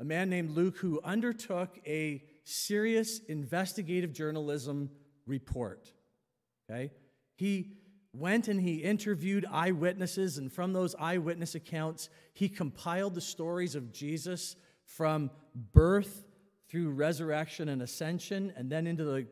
a 0.00 0.04
man 0.04 0.30
named 0.30 0.52
Luke 0.52 0.78
who 0.78 1.02
undertook 1.04 1.78
a 1.86 2.24
serious 2.44 3.18
investigative 3.28 4.14
journalism 4.14 4.88
report. 5.26 5.92
Okay? 6.70 6.90
He 7.36 7.76
went 8.14 8.48
and 8.48 8.60
he 8.60 8.76
interviewed 8.76 9.44
eyewitnesses, 9.50 10.38
and 10.38 10.52
from 10.52 10.72
those 10.72 10.94
eyewitness 10.96 11.54
accounts, 11.54 12.08
he 12.32 12.48
compiled 12.48 13.14
the 13.14 13.20
stories 13.20 13.74
of 13.74 13.92
Jesus 13.92 14.56
from 14.84 15.30
birth 15.72 16.24
through 16.68 16.90
resurrection 16.90 17.68
and 17.68 17.82
ascension, 17.82 18.52
and 18.56 18.70
then 18.70 18.86
into 18.86 19.04
the, 19.04 19.26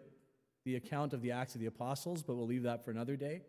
the 0.65 0.77
account 0.77 1.13
of 1.13 1.23
the 1.23 1.33
Acts 1.33 1.55
of 1.55 1.61
the 1.61 1.67
Apostles, 1.67 2.23
but 2.23 2.35
we'll 2.35 2.47
leave 2.47 2.65
that 2.65 2.85
for 2.85 2.91
another 2.91 3.17
day. 3.17 3.43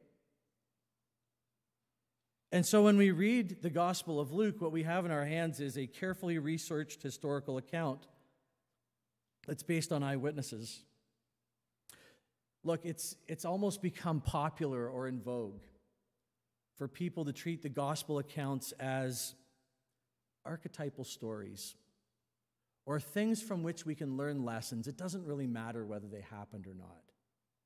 And 2.51 2.65
so 2.65 2.83
when 2.83 2.97
we 2.97 3.09
read 3.09 3.63
the 3.63 3.69
Gospel 3.71 4.19
of 4.19 4.31
Luke, 4.31 4.61
what 4.61 4.71
we 4.71 4.83
have 4.83 5.05
in 5.05 5.11
our 5.11 5.25
hands 5.25 5.59
is 5.59 5.75
a 5.75 5.87
carefully 5.87 6.37
researched 6.37 7.01
historical 7.01 7.57
account 7.57 8.05
that's 9.47 9.63
based 9.63 9.91
on 9.91 10.03
eyewitnesses. 10.03 10.83
Look, 12.63 12.85
it's, 12.85 13.15
it's 13.27 13.45
almost 13.45 13.81
become 13.81 14.21
popular 14.21 14.87
or 14.87 15.07
in 15.07 15.19
vogue 15.19 15.61
for 16.77 16.87
people 16.87 17.25
to 17.25 17.33
treat 17.33 17.61
the 17.61 17.69
gospel 17.69 18.19
accounts 18.19 18.71
as 18.79 19.35
archetypal 20.45 21.03
stories 21.03 21.75
or 22.85 22.99
things 22.99 23.41
from 23.41 23.63
which 23.63 23.85
we 23.85 23.95
can 23.95 24.17
learn 24.17 24.43
lessons. 24.43 24.87
It 24.87 24.97
doesn't 24.97 25.25
really 25.25 25.47
matter 25.47 25.85
whether 25.85 26.07
they 26.07 26.21
happened 26.21 26.67
or 26.67 26.73
not. 26.73 27.01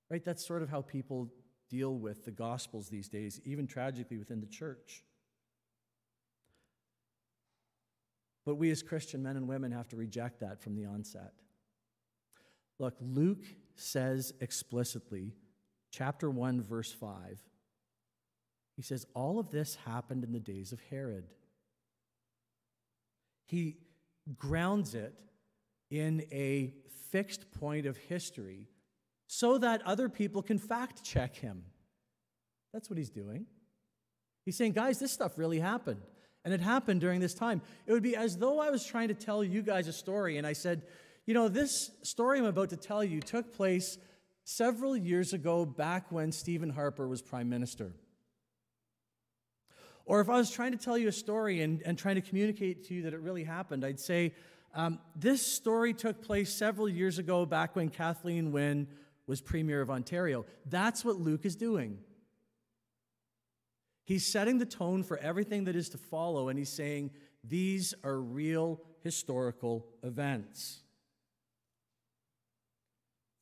Right? 0.09 0.23
That's 0.23 0.45
sort 0.45 0.61
of 0.61 0.69
how 0.69 0.81
people 0.81 1.29
deal 1.69 1.95
with 1.95 2.23
the 2.25 2.31
Gospels 2.31 2.89
these 2.89 3.09
days, 3.09 3.41
even 3.43 3.67
tragically 3.67 4.17
within 4.17 4.39
the 4.39 4.47
church. 4.47 5.03
But 8.45 8.55
we 8.55 8.71
as 8.71 8.81
Christian 8.81 9.21
men 9.21 9.35
and 9.35 9.47
women 9.47 9.73
have 9.73 9.89
to 9.89 9.97
reject 9.97 10.39
that 10.39 10.61
from 10.61 10.75
the 10.75 10.85
onset. 10.85 11.33
Look, 12.79 12.95
Luke 13.01 13.43
says 13.79 14.33
explicitly, 14.41 15.33
chapter 15.91 16.29
1, 16.29 16.61
verse 16.61 16.91
5, 16.91 17.39
he 18.75 18.81
says, 18.81 19.05
All 19.13 19.39
of 19.39 19.49
this 19.49 19.75
happened 19.85 20.23
in 20.23 20.31
the 20.31 20.39
days 20.39 20.71
of 20.71 20.79
Herod. 20.89 21.25
He 23.45 23.77
grounds 24.37 24.93
it 24.93 25.13
in 25.89 26.25
a 26.31 26.73
fixed 27.11 27.51
point 27.59 27.85
of 27.85 27.97
history 27.97 28.67
so 29.27 29.57
that 29.57 29.81
other 29.83 30.09
people 30.09 30.41
can 30.41 30.57
fact 30.57 31.03
check 31.03 31.35
him. 31.35 31.63
That's 32.73 32.89
what 32.89 32.97
he's 32.97 33.09
doing. 33.09 33.45
He's 34.45 34.57
saying, 34.57 34.73
guys, 34.73 34.99
this 34.99 35.11
stuff 35.11 35.37
really 35.37 35.59
happened. 35.59 36.01
and 36.45 36.53
it 36.53 36.61
happened 36.61 37.01
during 37.01 37.19
this 37.19 37.33
time. 37.33 37.61
It 37.85 37.91
would 37.91 38.03
be 38.03 38.15
as 38.15 38.37
though 38.37 38.59
I 38.59 38.69
was 38.69 38.85
trying 38.85 39.09
to 39.09 39.13
tell 39.13 39.43
you 39.43 39.61
guys 39.61 39.89
a 39.89 39.93
story, 39.93 40.37
and 40.37 40.47
I 40.47 40.53
said, 40.53 40.83
You 41.27 41.33
know, 41.33 41.49
this 41.49 41.91
story 42.03 42.39
I'm 42.39 42.45
about 42.45 42.69
to 42.69 42.77
tell 42.77 43.03
you 43.03 43.19
took 43.19 43.53
place 43.53 43.97
several 44.45 44.95
years 44.95 45.33
ago, 45.33 45.65
back 45.65 46.09
when 46.09 46.31
Stephen 46.31 46.69
Harper 46.69 47.05
was 47.05 47.21
prime 47.21 47.49
minister. 47.49 47.91
Or 50.05 50.21
if 50.21 50.29
I 50.29 50.37
was 50.37 50.49
trying 50.49 50.71
to 50.71 50.77
tell 50.77 50.97
you 50.97 51.09
a 51.09 51.11
story 51.11 51.59
and, 51.59 51.81
and 51.81 51.97
trying 51.97 52.15
to 52.15 52.21
communicate 52.21 52.85
to 52.85 52.93
you 52.93 53.01
that 53.01 53.13
it 53.13 53.19
really 53.19 53.43
happened, 53.43 53.83
I'd 53.83 53.99
say, 53.99 54.33
um, 54.73 54.99
This 55.17 55.45
story 55.45 55.93
took 55.93 56.21
place 56.21 56.53
several 56.53 56.87
years 56.87 57.19
ago, 57.19 57.45
back 57.45 57.75
when 57.75 57.89
Kathleen 57.89 58.53
Wynne 58.53 58.87
was 59.27 59.41
Premier 59.41 59.81
of 59.81 59.89
Ontario. 59.89 60.45
That's 60.65 61.03
what 61.03 61.17
Luke 61.17 61.45
is 61.45 61.57
doing. 61.57 61.97
He's 64.05 64.25
setting 64.25 64.59
the 64.59 64.65
tone 64.65 65.03
for 65.03 65.17
everything 65.17 65.65
that 65.65 65.75
is 65.75 65.89
to 65.89 65.97
follow, 65.97 66.47
and 66.47 66.57
he's 66.57 66.69
saying 66.69 67.11
these 67.43 67.93
are 68.05 68.17
real 68.17 68.79
historical 69.03 69.87
events. 70.03 70.83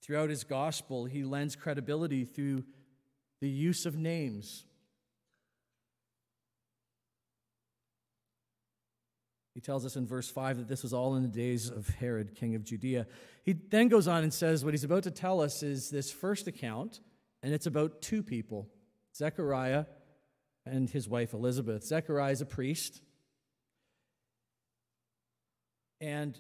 Throughout 0.06 0.30
his 0.30 0.44
gospel, 0.44 1.06
he 1.06 1.24
lends 1.24 1.56
credibility 1.56 2.26
through 2.26 2.64
the 3.42 3.50
use 3.50 3.88
of 3.88 3.96
names. 3.96 4.66
He 9.56 9.62
tells 9.62 9.84
us 9.84 9.96
in 9.96 10.06
verse 10.06 10.30
5 10.30 10.58
that 10.58 10.68
this 10.68 10.84
was 10.84 10.94
all 10.94 11.16
in 11.16 11.24
the 11.24 11.28
days 11.28 11.72
of 11.72 11.88
Herod, 11.88 12.36
king 12.36 12.54
of 12.54 12.64
Judea. 12.64 13.08
He 13.44 13.54
then 13.54 13.88
goes 13.88 14.08
on 14.08 14.22
and 14.22 14.32
says 14.32 14.64
what 14.64 14.76
he's 14.76 14.84
about 14.84 15.04
to 15.04 15.12
tell 15.12 15.42
us 15.42 15.64
is 15.64 15.90
this 15.90 16.12
first 16.12 16.46
account, 16.46 17.00
and 17.42 17.52
it's 17.52 17.66
about 17.66 18.04
two 18.04 18.22
people 18.22 18.70
Zechariah 19.16 19.86
and 20.68 20.88
his 20.88 21.10
wife 21.10 21.34
Elizabeth. 21.34 21.84
Zechariah 21.84 22.34
is 22.34 22.42
a 22.42 22.46
priest. 22.46 23.02
And 26.00 26.40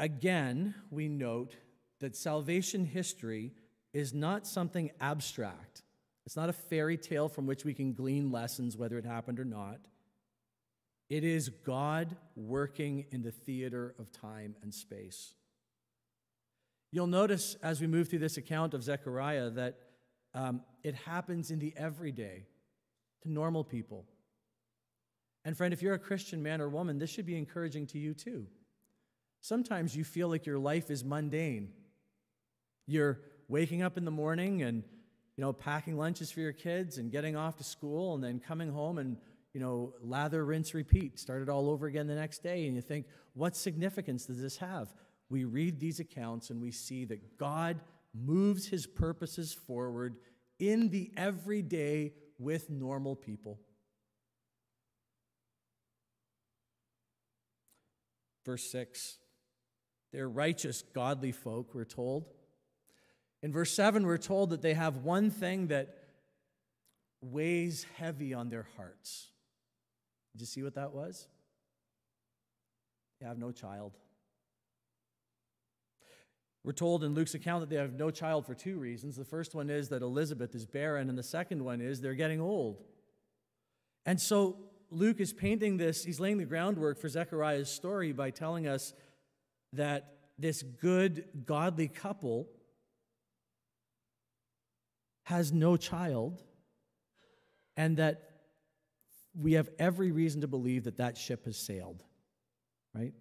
again, 0.00 0.74
we 0.90 1.08
note 1.08 1.54
that 2.00 2.16
salvation 2.16 2.84
history 2.84 3.52
is 3.92 4.14
not 4.14 4.46
something 4.46 4.90
abstract. 5.00 5.82
It's 6.26 6.36
not 6.36 6.48
a 6.48 6.52
fairy 6.52 6.96
tale 6.96 7.28
from 7.28 7.46
which 7.46 7.64
we 7.64 7.74
can 7.74 7.92
glean 7.92 8.30
lessons 8.30 8.76
whether 8.76 8.98
it 8.98 9.04
happened 9.04 9.40
or 9.40 9.44
not. 9.44 9.78
It 11.08 11.24
is 11.24 11.48
God 11.48 12.16
working 12.36 13.06
in 13.10 13.22
the 13.22 13.30
theater 13.30 13.94
of 13.98 14.12
time 14.12 14.54
and 14.62 14.72
space. 14.74 15.34
You'll 16.90 17.06
notice 17.06 17.56
as 17.62 17.80
we 17.80 17.86
move 17.86 18.08
through 18.08 18.18
this 18.18 18.36
account 18.36 18.74
of 18.74 18.82
Zechariah 18.82 19.50
that 19.50 19.78
um, 20.34 20.62
it 20.82 20.94
happens 20.94 21.50
in 21.50 21.58
the 21.58 21.74
everyday 21.76 22.46
to 23.22 23.30
normal 23.30 23.64
people. 23.64 24.04
And 25.44 25.56
friend, 25.56 25.72
if 25.72 25.82
you're 25.82 25.94
a 25.94 25.98
Christian 25.98 26.42
man 26.42 26.60
or 26.60 26.68
woman, 26.68 26.98
this 26.98 27.10
should 27.10 27.26
be 27.26 27.38
encouraging 27.38 27.86
to 27.88 27.98
you 27.98 28.12
too. 28.12 28.46
Sometimes 29.40 29.96
you 29.96 30.04
feel 30.04 30.28
like 30.28 30.46
your 30.46 30.58
life 30.58 30.90
is 30.90 31.04
mundane. 31.04 31.72
You're 32.88 33.20
waking 33.46 33.82
up 33.82 33.96
in 33.96 34.04
the 34.04 34.10
morning 34.10 34.62
and 34.62 34.82
you 35.36 35.44
know 35.44 35.52
packing 35.52 35.96
lunches 35.96 36.32
for 36.32 36.40
your 36.40 36.52
kids 36.52 36.98
and 36.98 37.12
getting 37.12 37.36
off 37.36 37.56
to 37.58 37.64
school 37.64 38.16
and 38.16 38.24
then 38.24 38.40
coming 38.40 38.72
home 38.72 38.98
and 38.98 39.16
you 39.54 39.60
know 39.60 39.94
lather 40.02 40.44
rinse 40.44 40.74
repeat 40.74 41.20
start 41.20 41.42
it 41.42 41.48
all 41.48 41.70
over 41.70 41.86
again 41.86 42.08
the 42.08 42.14
next 42.14 42.42
day 42.42 42.66
and 42.66 42.74
you 42.74 42.82
think 42.82 43.06
what 43.34 43.56
significance 43.56 44.26
does 44.26 44.42
this 44.42 44.56
have 44.56 44.92
we 45.30 45.44
read 45.44 45.78
these 45.78 46.00
accounts 46.00 46.50
and 46.50 46.60
we 46.60 46.72
see 46.72 47.04
that 47.04 47.38
god 47.38 47.80
moves 48.14 48.66
his 48.66 48.86
purposes 48.86 49.52
forward 49.52 50.16
in 50.58 50.90
the 50.90 51.10
everyday 51.16 52.12
with 52.38 52.70
normal 52.70 53.16
people. 53.16 53.58
Verse 58.44 58.70
6 58.70 59.18
they're 60.10 60.28
righteous, 60.28 60.82
godly 60.94 61.32
folk, 61.32 61.74
we're 61.74 61.84
told. 61.84 62.24
In 63.42 63.52
verse 63.52 63.72
7, 63.72 64.04
we're 64.04 64.16
told 64.16 64.50
that 64.50 64.62
they 64.62 64.74
have 64.74 64.98
one 64.98 65.30
thing 65.30 65.68
that 65.68 65.94
weighs 67.20 67.86
heavy 67.96 68.34
on 68.34 68.48
their 68.48 68.66
hearts. 68.76 69.28
Did 70.32 70.40
you 70.40 70.46
see 70.46 70.62
what 70.62 70.74
that 70.74 70.92
was? 70.92 71.28
They 73.20 73.26
have 73.26 73.38
no 73.38 73.50
child. 73.52 73.96
We're 76.64 76.72
told 76.72 77.04
in 77.04 77.14
Luke's 77.14 77.34
account 77.34 77.62
that 77.62 77.70
they 77.70 77.80
have 77.80 77.94
no 77.94 78.10
child 78.10 78.44
for 78.44 78.54
two 78.54 78.78
reasons. 78.78 79.16
The 79.16 79.24
first 79.24 79.54
one 79.54 79.70
is 79.70 79.88
that 79.88 80.02
Elizabeth 80.02 80.54
is 80.54 80.66
barren, 80.66 81.08
and 81.08 81.16
the 81.16 81.22
second 81.22 81.64
one 81.64 81.80
is 81.80 82.00
they're 82.00 82.14
getting 82.14 82.40
old. 82.40 82.82
And 84.04 84.20
so 84.20 84.56
Luke 84.90 85.20
is 85.20 85.32
painting 85.32 85.76
this, 85.76 86.04
he's 86.04 86.20
laying 86.20 86.38
the 86.38 86.44
groundwork 86.44 86.98
for 86.98 87.08
Zechariah's 87.08 87.70
story 87.70 88.12
by 88.12 88.30
telling 88.30 88.66
us 88.66 88.92
that 89.72 90.14
this 90.38 90.62
good, 90.62 91.24
godly 91.44 91.88
couple 91.88 92.48
has 95.28 95.52
no 95.52 95.76
child, 95.76 96.42
and 97.76 97.98
that 97.98 98.30
we 99.38 99.52
have 99.52 99.68
every 99.78 100.10
reason 100.10 100.40
to 100.40 100.48
believe 100.48 100.84
that 100.84 100.96
that 100.96 101.18
ship 101.18 101.44
has 101.44 101.58
sailed, 101.58 102.02
right? 102.94 103.12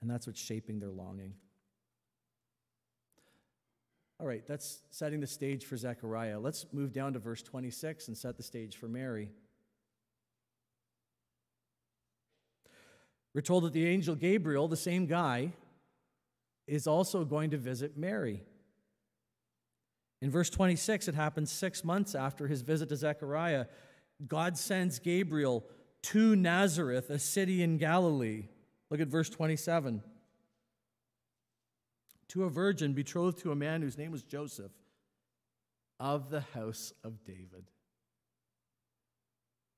And 0.00 0.10
that's 0.10 0.26
what's 0.26 0.40
shaping 0.40 0.80
their 0.80 0.90
longing. 0.90 1.34
All 4.18 4.26
right, 4.26 4.44
that's 4.44 4.80
setting 4.90 5.20
the 5.20 5.28
stage 5.28 5.66
for 5.66 5.76
Zechariah. 5.76 6.40
Let's 6.40 6.66
move 6.72 6.92
down 6.92 7.12
to 7.12 7.20
verse 7.20 7.42
26 7.42 8.08
and 8.08 8.18
set 8.18 8.36
the 8.36 8.42
stage 8.42 8.76
for 8.76 8.88
Mary. 8.88 9.28
We're 13.34 13.42
told 13.42 13.62
that 13.62 13.72
the 13.72 13.86
angel 13.86 14.16
Gabriel, 14.16 14.66
the 14.66 14.76
same 14.76 15.06
guy, 15.06 15.52
is 16.66 16.88
also 16.88 17.24
going 17.24 17.50
to 17.50 17.56
visit 17.56 17.96
Mary. 17.96 18.42
In 20.20 20.30
verse 20.30 20.50
26, 20.50 21.08
it 21.08 21.14
happens 21.14 21.50
six 21.50 21.84
months 21.84 22.14
after 22.14 22.48
his 22.48 22.62
visit 22.62 22.88
to 22.88 22.96
Zechariah. 22.96 23.66
God 24.26 24.58
sends 24.58 24.98
Gabriel 24.98 25.64
to 26.02 26.34
Nazareth, 26.34 27.10
a 27.10 27.18
city 27.18 27.62
in 27.62 27.78
Galilee. 27.78 28.48
Look 28.90 29.00
at 29.00 29.08
verse 29.08 29.28
27 29.28 30.02
to 32.28 32.44
a 32.44 32.50
virgin 32.50 32.92
betrothed 32.92 33.38
to 33.38 33.52
a 33.52 33.56
man 33.56 33.82
whose 33.82 33.98
name 33.98 34.12
was 34.12 34.22
Joseph 34.22 34.72
of 35.98 36.30
the 36.30 36.40
house 36.40 36.92
of 37.02 37.24
David. 37.24 37.70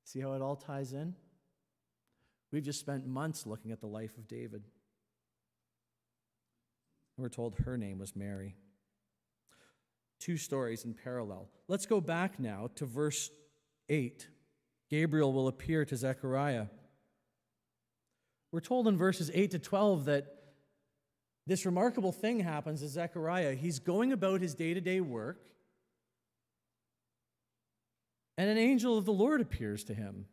See 0.05 0.20
how 0.20 0.33
it 0.33 0.42
all 0.42 0.57
ties 0.57 0.92
in? 0.92 1.14
We've 2.50 2.64
just 2.64 2.81
spent 2.81 3.07
months 3.07 3.46
looking 3.46 3.70
at 3.70 3.81
the 3.81 3.87
life 3.87 4.16
of 4.18 4.26
David. 4.26 4.64
We're 7.16 7.29
told 7.29 7.57
her 7.64 7.76
name 7.76 7.98
was 7.98 8.16
Mary. 8.16 8.57
Two 10.20 10.37
stories 10.37 10.85
in 10.85 10.92
parallel. 10.92 11.48
Let's 11.66 11.87
go 11.87 12.00
back 12.00 12.38
now 12.38 12.68
to 12.76 12.85
verse 12.85 13.30
8. 13.88 14.28
Gabriel 14.90 15.33
will 15.33 15.48
appear 15.48 15.85
to 15.87 15.96
Zechariah. 15.96 16.66
We're 18.52 18.61
told 18.61 18.87
in 18.87 18.98
verses 18.98 19.30
8 19.33 19.52
to 19.52 19.59
12 19.59 20.04
that 20.04 20.26
this 21.46 21.64
remarkable 21.64 22.12
thing 22.12 22.40
happens 22.40 22.80
to 22.80 22.88
Zechariah. 22.88 23.54
He's 23.54 23.78
going 23.78 24.12
about 24.12 24.42
his 24.42 24.54
day 24.54 24.74
to 24.74 24.80
day 24.80 25.00
work, 25.00 25.40
and 28.37 28.50
an 28.50 28.59
angel 28.59 28.98
of 28.98 29.06
the 29.06 29.12
Lord 29.12 29.40
appears 29.40 29.85
to 29.85 29.94
him. 29.94 30.26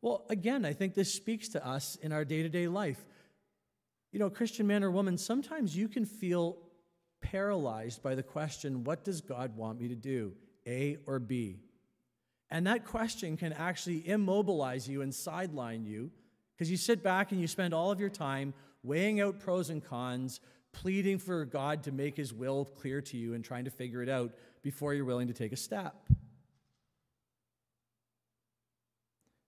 Well, 0.00 0.24
again, 0.30 0.64
I 0.64 0.72
think 0.72 0.94
this 0.94 1.12
speaks 1.12 1.48
to 1.50 1.66
us 1.66 1.96
in 1.96 2.12
our 2.12 2.24
day 2.24 2.42
to 2.42 2.48
day 2.48 2.66
life. 2.66 3.04
You 4.12 4.18
know, 4.18 4.30
Christian 4.30 4.66
man 4.66 4.82
or 4.82 4.90
woman, 4.90 5.18
sometimes 5.18 5.76
you 5.76 5.86
can 5.86 6.04
feel 6.04 6.56
paralyzed 7.20 8.02
by 8.02 8.14
the 8.14 8.22
question, 8.22 8.84
What 8.84 9.04
does 9.04 9.20
God 9.20 9.56
want 9.56 9.80
me 9.80 9.88
to 9.88 9.94
do? 9.94 10.32
A 10.66 10.98
or 11.06 11.18
B? 11.18 11.60
And 12.50 12.66
that 12.66 12.84
question 12.84 13.36
can 13.36 13.52
actually 13.52 14.08
immobilize 14.08 14.88
you 14.88 15.02
and 15.02 15.14
sideline 15.14 15.84
you 15.84 16.10
because 16.54 16.70
you 16.70 16.76
sit 16.76 17.02
back 17.02 17.32
and 17.32 17.40
you 17.40 17.46
spend 17.46 17.72
all 17.72 17.90
of 17.90 18.00
your 18.00 18.10
time 18.10 18.52
weighing 18.82 19.20
out 19.20 19.38
pros 19.38 19.70
and 19.70 19.84
cons, 19.84 20.40
pleading 20.72 21.18
for 21.18 21.44
God 21.44 21.84
to 21.84 21.92
make 21.92 22.16
his 22.16 22.34
will 22.34 22.64
clear 22.64 23.00
to 23.02 23.16
you 23.16 23.34
and 23.34 23.44
trying 23.44 23.64
to 23.64 23.70
figure 23.70 24.02
it 24.02 24.08
out 24.08 24.32
before 24.62 24.92
you're 24.94 25.04
willing 25.04 25.28
to 25.28 25.34
take 25.34 25.52
a 25.52 25.56
step. 25.56 25.94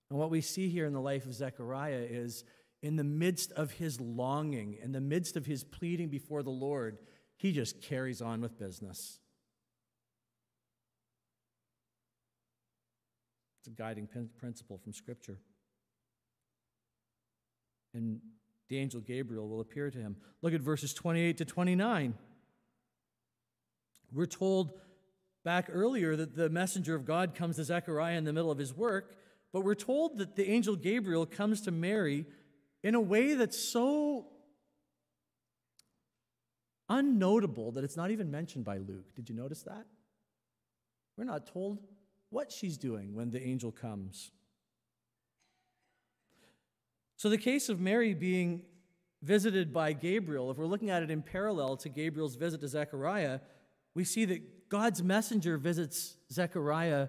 And 0.09 0.19
what 0.19 0.29
we 0.29 0.41
see 0.41 0.69
here 0.69 0.85
in 0.85 0.93
the 0.93 1.01
life 1.01 1.25
of 1.25 1.33
Zechariah 1.33 2.05
is 2.09 2.43
in 2.83 2.97
the 2.97 3.03
midst 3.03 3.51
of 3.53 3.71
his 3.71 3.99
longing, 3.99 4.77
in 4.81 4.91
the 4.91 5.01
midst 5.01 5.35
of 5.35 5.45
his 5.45 5.63
pleading 5.63 6.09
before 6.09 6.43
the 6.43 6.51
Lord, 6.51 6.97
he 7.43 7.51
just 7.51 7.81
carries 7.81 8.21
on 8.21 8.39
with 8.39 8.57
business. 8.57 9.19
It's 13.59 13.67
a 13.67 13.71
guiding 13.71 14.07
principle 14.37 14.77
from 14.77 14.93
Scripture. 14.93 15.39
And 17.93 18.21
the 18.69 18.77
angel 18.77 19.01
Gabriel 19.01 19.49
will 19.49 19.59
appear 19.59 19.91
to 19.91 19.97
him. 19.97 20.15
Look 20.41 20.53
at 20.53 20.61
verses 20.61 20.93
28 20.93 21.37
to 21.39 21.45
29. 21.45 22.13
We're 24.13 24.25
told 24.25 24.79
back 25.43 25.67
earlier 25.69 26.15
that 26.15 26.37
the 26.37 26.49
messenger 26.49 26.95
of 26.95 27.05
God 27.05 27.35
comes 27.35 27.57
to 27.57 27.65
Zechariah 27.65 28.17
in 28.17 28.23
the 28.23 28.31
middle 28.31 28.51
of 28.51 28.57
his 28.57 28.73
work, 28.73 29.17
but 29.51 29.65
we're 29.65 29.75
told 29.75 30.17
that 30.19 30.37
the 30.37 30.49
angel 30.49 30.77
Gabriel 30.77 31.25
comes 31.25 31.59
to 31.61 31.71
Mary 31.71 32.25
in 32.83 32.95
a 32.95 33.01
way 33.01 33.33
that's 33.33 33.59
so 33.59 34.27
unnotable 36.93 37.73
that 37.73 37.83
it's 37.83 37.97
not 37.97 38.11
even 38.11 38.29
mentioned 38.29 38.65
by 38.65 38.77
Luke. 38.77 39.15
Did 39.15 39.29
you 39.29 39.35
notice 39.35 39.63
that? 39.63 39.85
We're 41.17 41.23
not 41.23 41.47
told 41.47 41.79
what 42.29 42.51
she's 42.51 42.77
doing 42.77 43.13
when 43.13 43.31
the 43.31 43.41
angel 43.41 43.71
comes. 43.71 44.31
So, 47.15 47.29
the 47.29 47.37
case 47.37 47.69
of 47.69 47.79
Mary 47.79 48.13
being 48.13 48.63
visited 49.21 49.71
by 49.71 49.93
Gabriel, 49.93 50.51
if 50.51 50.57
we're 50.57 50.65
looking 50.65 50.89
at 50.89 51.03
it 51.03 51.09
in 51.09 51.21
parallel 51.21 51.77
to 51.77 51.89
Gabriel's 51.89 52.35
visit 52.35 52.59
to 52.61 52.67
Zechariah, 52.67 53.39
we 53.95 54.03
see 54.03 54.25
that 54.25 54.69
God's 54.69 55.01
messenger 55.01 55.57
visits 55.57 56.17
Zechariah 56.31 57.07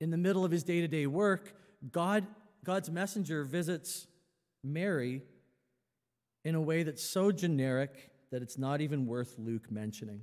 in 0.00 0.10
the 0.10 0.16
middle 0.16 0.44
of 0.44 0.50
his 0.50 0.62
day 0.62 0.80
to 0.80 0.88
day 0.88 1.06
work. 1.06 1.54
God, 1.90 2.26
God's 2.64 2.90
messenger 2.90 3.44
visits 3.44 4.06
Mary 4.62 5.22
in 6.44 6.54
a 6.54 6.60
way 6.60 6.82
that's 6.82 7.02
so 7.02 7.32
generic 7.32 8.10
that 8.34 8.42
it's 8.42 8.58
not 8.58 8.80
even 8.80 9.06
worth 9.06 9.36
Luke 9.38 9.70
mentioning. 9.70 10.20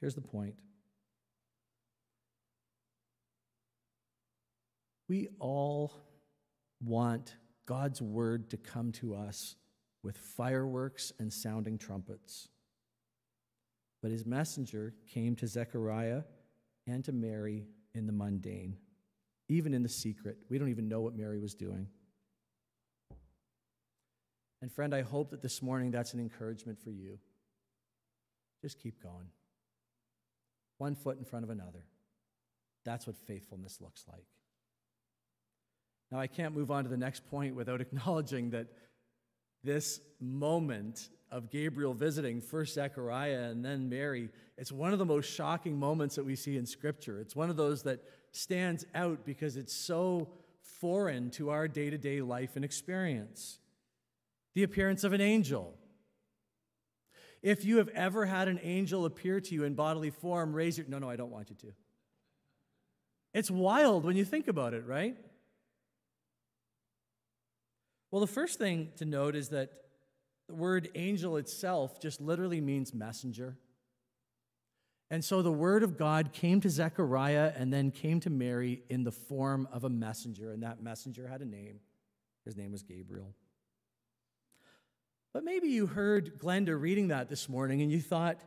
Here's 0.00 0.16
the 0.16 0.20
point 0.20 0.56
we 5.08 5.28
all 5.38 5.92
want 6.82 7.36
God's 7.64 8.02
word 8.02 8.50
to 8.50 8.56
come 8.56 8.90
to 8.94 9.14
us 9.14 9.54
with 10.02 10.18
fireworks 10.18 11.12
and 11.20 11.32
sounding 11.32 11.78
trumpets. 11.78 12.48
But 14.02 14.10
his 14.10 14.26
messenger 14.26 14.94
came 15.06 15.36
to 15.36 15.46
Zechariah 15.46 16.22
and 16.88 17.04
to 17.04 17.12
Mary 17.12 17.68
in 17.94 18.08
the 18.08 18.12
mundane, 18.12 18.76
even 19.48 19.72
in 19.72 19.84
the 19.84 19.88
secret. 19.88 20.38
We 20.50 20.58
don't 20.58 20.70
even 20.70 20.88
know 20.88 21.02
what 21.02 21.14
Mary 21.14 21.38
was 21.38 21.54
doing. 21.54 21.86
And 24.60 24.72
friend, 24.72 24.94
I 24.94 25.02
hope 25.02 25.30
that 25.30 25.42
this 25.42 25.62
morning 25.62 25.90
that's 25.90 26.14
an 26.14 26.20
encouragement 26.20 26.78
for 26.82 26.90
you. 26.90 27.18
Just 28.60 28.80
keep 28.80 29.02
going. 29.02 29.28
One 30.78 30.94
foot 30.94 31.18
in 31.18 31.24
front 31.24 31.44
of 31.44 31.50
another. 31.50 31.84
That's 32.84 33.06
what 33.06 33.16
faithfulness 33.26 33.80
looks 33.80 34.04
like. 34.08 34.24
Now, 36.10 36.18
I 36.18 36.26
can't 36.26 36.54
move 36.54 36.70
on 36.70 36.84
to 36.84 36.90
the 36.90 36.96
next 36.96 37.26
point 37.26 37.54
without 37.54 37.80
acknowledging 37.82 38.50
that 38.50 38.68
this 39.62 40.00
moment 40.20 41.10
of 41.30 41.50
Gabriel 41.50 41.92
visiting 41.92 42.40
first 42.40 42.74
Zechariah 42.74 43.50
and 43.50 43.64
then 43.64 43.88
Mary, 43.88 44.30
it's 44.56 44.72
one 44.72 44.92
of 44.92 44.98
the 44.98 45.04
most 45.04 45.26
shocking 45.26 45.78
moments 45.78 46.14
that 46.14 46.24
we 46.24 46.36
see 46.36 46.56
in 46.56 46.64
Scripture. 46.64 47.20
It's 47.20 47.36
one 47.36 47.50
of 47.50 47.56
those 47.56 47.82
that 47.82 48.00
stands 48.32 48.86
out 48.94 49.24
because 49.24 49.56
it's 49.56 49.74
so 49.74 50.28
foreign 50.62 51.30
to 51.32 51.50
our 51.50 51.68
day 51.68 51.90
to 51.90 51.98
day 51.98 52.20
life 52.20 52.56
and 52.56 52.64
experience. 52.64 53.58
The 54.58 54.64
appearance 54.64 55.04
of 55.04 55.12
an 55.12 55.20
angel. 55.20 55.72
If 57.42 57.64
you 57.64 57.76
have 57.76 57.90
ever 57.90 58.26
had 58.26 58.48
an 58.48 58.58
angel 58.64 59.04
appear 59.04 59.40
to 59.40 59.54
you 59.54 59.62
in 59.62 59.74
bodily 59.74 60.10
form, 60.10 60.52
raise 60.52 60.76
your. 60.76 60.88
No, 60.88 60.98
no, 60.98 61.08
I 61.08 61.14
don't 61.14 61.30
want 61.30 61.48
you 61.50 61.54
to. 61.60 61.68
It's 63.32 63.52
wild 63.52 64.04
when 64.04 64.16
you 64.16 64.24
think 64.24 64.48
about 64.48 64.74
it, 64.74 64.84
right? 64.84 65.16
Well, 68.10 68.20
the 68.20 68.26
first 68.26 68.58
thing 68.58 68.88
to 68.96 69.04
note 69.04 69.36
is 69.36 69.50
that 69.50 69.70
the 70.48 70.56
word 70.56 70.88
angel 70.96 71.36
itself 71.36 72.00
just 72.00 72.20
literally 72.20 72.60
means 72.60 72.92
messenger. 72.92 73.56
And 75.08 75.24
so 75.24 75.40
the 75.40 75.52
word 75.52 75.84
of 75.84 75.96
God 75.96 76.32
came 76.32 76.60
to 76.62 76.68
Zechariah 76.68 77.52
and 77.54 77.72
then 77.72 77.92
came 77.92 78.18
to 78.18 78.28
Mary 78.28 78.82
in 78.88 79.04
the 79.04 79.12
form 79.12 79.68
of 79.70 79.84
a 79.84 79.88
messenger, 79.88 80.50
and 80.50 80.64
that 80.64 80.82
messenger 80.82 81.28
had 81.28 81.42
a 81.42 81.46
name. 81.46 81.78
His 82.44 82.56
name 82.56 82.72
was 82.72 82.82
Gabriel. 82.82 83.36
But 85.32 85.44
maybe 85.44 85.68
you 85.68 85.86
heard 85.86 86.38
Glenda 86.38 86.80
reading 86.80 87.08
that 87.08 87.28
this 87.28 87.48
morning 87.48 87.82
and 87.82 87.92
you 87.92 88.00
thought, 88.00 88.40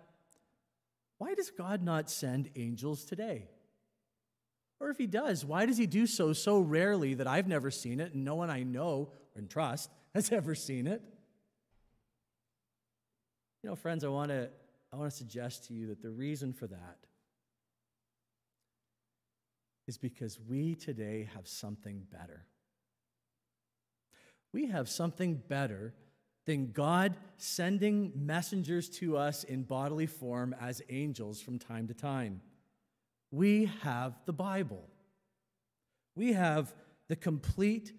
why 1.17 1.35
does 1.35 1.51
God 1.51 1.83
not 1.83 2.09
send 2.09 2.49
angels 2.55 3.05
today? 3.05 3.47
Or 4.79 4.89
if 4.89 4.97
he 4.97 5.05
does, 5.05 5.45
why 5.45 5.67
does 5.67 5.77
he 5.77 5.85
do 5.85 6.07
so 6.07 6.33
so 6.33 6.59
rarely 6.59 7.13
that 7.13 7.27
I've 7.27 7.47
never 7.47 7.69
seen 7.69 7.99
it 7.99 8.13
and 8.13 8.25
no 8.25 8.35
one 8.35 8.49
I 8.49 8.63
know 8.63 9.11
and 9.35 9.49
trust 9.49 9.91
has 10.15 10.31
ever 10.31 10.55
seen 10.55 10.87
it. 10.87 11.01
You 13.63 13.69
know, 13.69 13.75
friends, 13.75 14.03
I 14.03 14.07
want 14.07 14.29
to 14.29 14.49
I 14.91 14.97
want 14.97 15.09
to 15.09 15.15
suggest 15.15 15.67
to 15.67 15.73
you 15.73 15.87
that 15.87 16.01
the 16.01 16.09
reason 16.09 16.51
for 16.51 16.67
that 16.67 16.97
is 19.87 19.97
because 19.97 20.39
we 20.39 20.75
today 20.75 21.29
have 21.33 21.47
something 21.47 22.05
better. 22.11 22.45
We 24.51 24.67
have 24.67 24.89
something 24.89 25.41
better 25.47 25.93
than 26.45 26.71
God 26.71 27.15
sending 27.37 28.11
messengers 28.15 28.89
to 28.89 29.17
us 29.17 29.43
in 29.43 29.63
bodily 29.63 30.07
form 30.07 30.55
as 30.59 30.81
angels 30.89 31.41
from 31.41 31.59
time 31.59 31.87
to 31.87 31.93
time. 31.93 32.41
We 33.31 33.71
have 33.81 34.13
the 34.25 34.33
Bible. 34.33 34.87
We 36.15 36.33
have 36.33 36.73
the 37.07 37.15
complete 37.15 37.93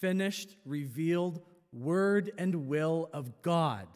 finished, 0.00 0.56
revealed 0.64 1.40
word 1.72 2.30
and 2.38 2.68
will 2.68 3.10
of 3.12 3.42
God. 3.42 3.86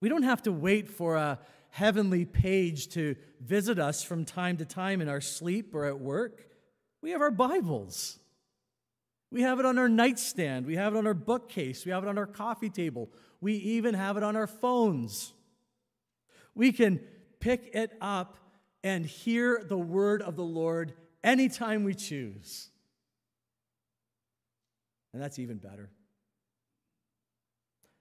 We 0.00 0.08
don't 0.08 0.22
have 0.22 0.42
to 0.42 0.52
wait 0.52 0.88
for 0.88 1.16
a 1.16 1.38
heavenly 1.70 2.24
page 2.24 2.88
to 2.88 3.16
visit 3.40 3.78
us 3.78 4.02
from 4.02 4.24
time 4.24 4.56
to 4.58 4.64
time 4.64 5.00
in 5.00 5.08
our 5.08 5.20
sleep 5.20 5.74
or 5.74 5.84
at 5.84 6.00
work. 6.00 6.46
We 7.02 7.10
have 7.10 7.20
our 7.20 7.30
Bibles. 7.30 8.18
We 9.36 9.42
have 9.42 9.60
it 9.60 9.66
on 9.66 9.78
our 9.78 9.90
nightstand. 9.90 10.64
We 10.64 10.76
have 10.76 10.94
it 10.94 10.96
on 10.96 11.06
our 11.06 11.12
bookcase. 11.12 11.84
We 11.84 11.92
have 11.92 12.02
it 12.02 12.08
on 12.08 12.16
our 12.16 12.26
coffee 12.26 12.70
table. 12.70 13.10
We 13.42 13.52
even 13.56 13.92
have 13.92 14.16
it 14.16 14.22
on 14.22 14.34
our 14.34 14.46
phones. 14.46 15.34
We 16.54 16.72
can 16.72 17.00
pick 17.38 17.68
it 17.74 17.92
up 18.00 18.38
and 18.82 19.04
hear 19.04 19.62
the 19.62 19.76
word 19.76 20.22
of 20.22 20.36
the 20.36 20.42
Lord 20.42 20.94
anytime 21.22 21.84
we 21.84 21.92
choose. 21.92 22.70
And 25.12 25.20
that's 25.20 25.38
even 25.38 25.58
better. 25.58 25.90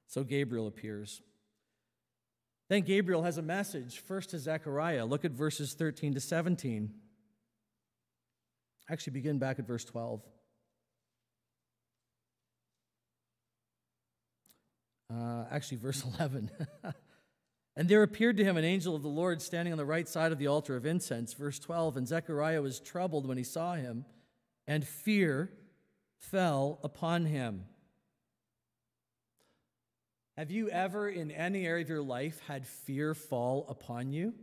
So 0.08 0.24
Gabriel 0.24 0.68
appears. 0.68 1.22
Then 2.70 2.84
Gabriel 2.84 3.24
has 3.24 3.38
a 3.38 3.42
message, 3.42 4.00
first 4.00 4.30
to 4.30 4.40
Zechariah. 4.40 5.04
Look 5.04 5.26
at 5.26 5.32
verses 5.32 5.74
13 5.74 6.14
to 6.14 6.22
17. 6.22 6.94
Actually, 8.90 9.12
begin 9.12 9.38
back 9.38 9.60
at 9.60 9.68
verse 9.68 9.84
12. 9.84 10.22
Uh, 15.14 15.46
actually, 15.52 15.78
verse 15.78 16.04
11. 16.20 16.50
and 17.76 17.90
there 17.90 18.04
appeared 18.04 18.38
to 18.38 18.44
him 18.44 18.58
an 18.58 18.66
angel 18.66 18.96
of 18.96 19.04
the 19.04 19.10
Lord 19.10 19.42
standing 19.42 19.74
on 19.74 19.78
the 19.78 19.86
right 19.86 20.08
side 20.08 20.32
of 20.32 20.40
the 20.40 20.48
altar 20.48 20.76
of 20.76 20.86
incense. 20.86 21.34
Verse 21.34 21.60
12. 21.60 21.98
And 21.98 22.08
Zechariah 22.08 22.62
was 22.62 22.80
troubled 22.80 23.28
when 23.28 23.38
he 23.38 23.44
saw 23.44 23.76
him, 23.76 24.06
and 24.68 24.86
fear 24.86 25.52
fell 26.18 26.80
upon 26.84 27.26
him. 27.26 27.66
Have 30.38 30.52
you 30.52 30.70
ever, 30.70 31.08
in 31.08 31.32
any 31.32 31.66
area 31.66 31.84
of 31.84 31.90
your 31.90 32.02
life, 32.02 32.42
had 32.48 32.68
fear 32.68 33.14
fall 33.14 33.66
upon 33.70 34.12
you? 34.12 34.34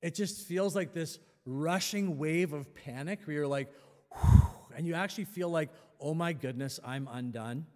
It 0.00 0.14
just 0.14 0.46
feels 0.46 0.76
like 0.76 0.92
this 0.92 1.18
rushing 1.44 2.18
wave 2.18 2.52
of 2.52 2.72
panic 2.74 3.20
where 3.24 3.34
you're 3.34 3.46
like, 3.48 3.72
and 4.76 4.86
you 4.86 4.94
actually 4.94 5.24
feel 5.24 5.48
like, 5.48 5.70
oh 6.00 6.14
my 6.14 6.32
goodness, 6.32 6.78
I'm 6.84 7.08
undone. 7.10 7.66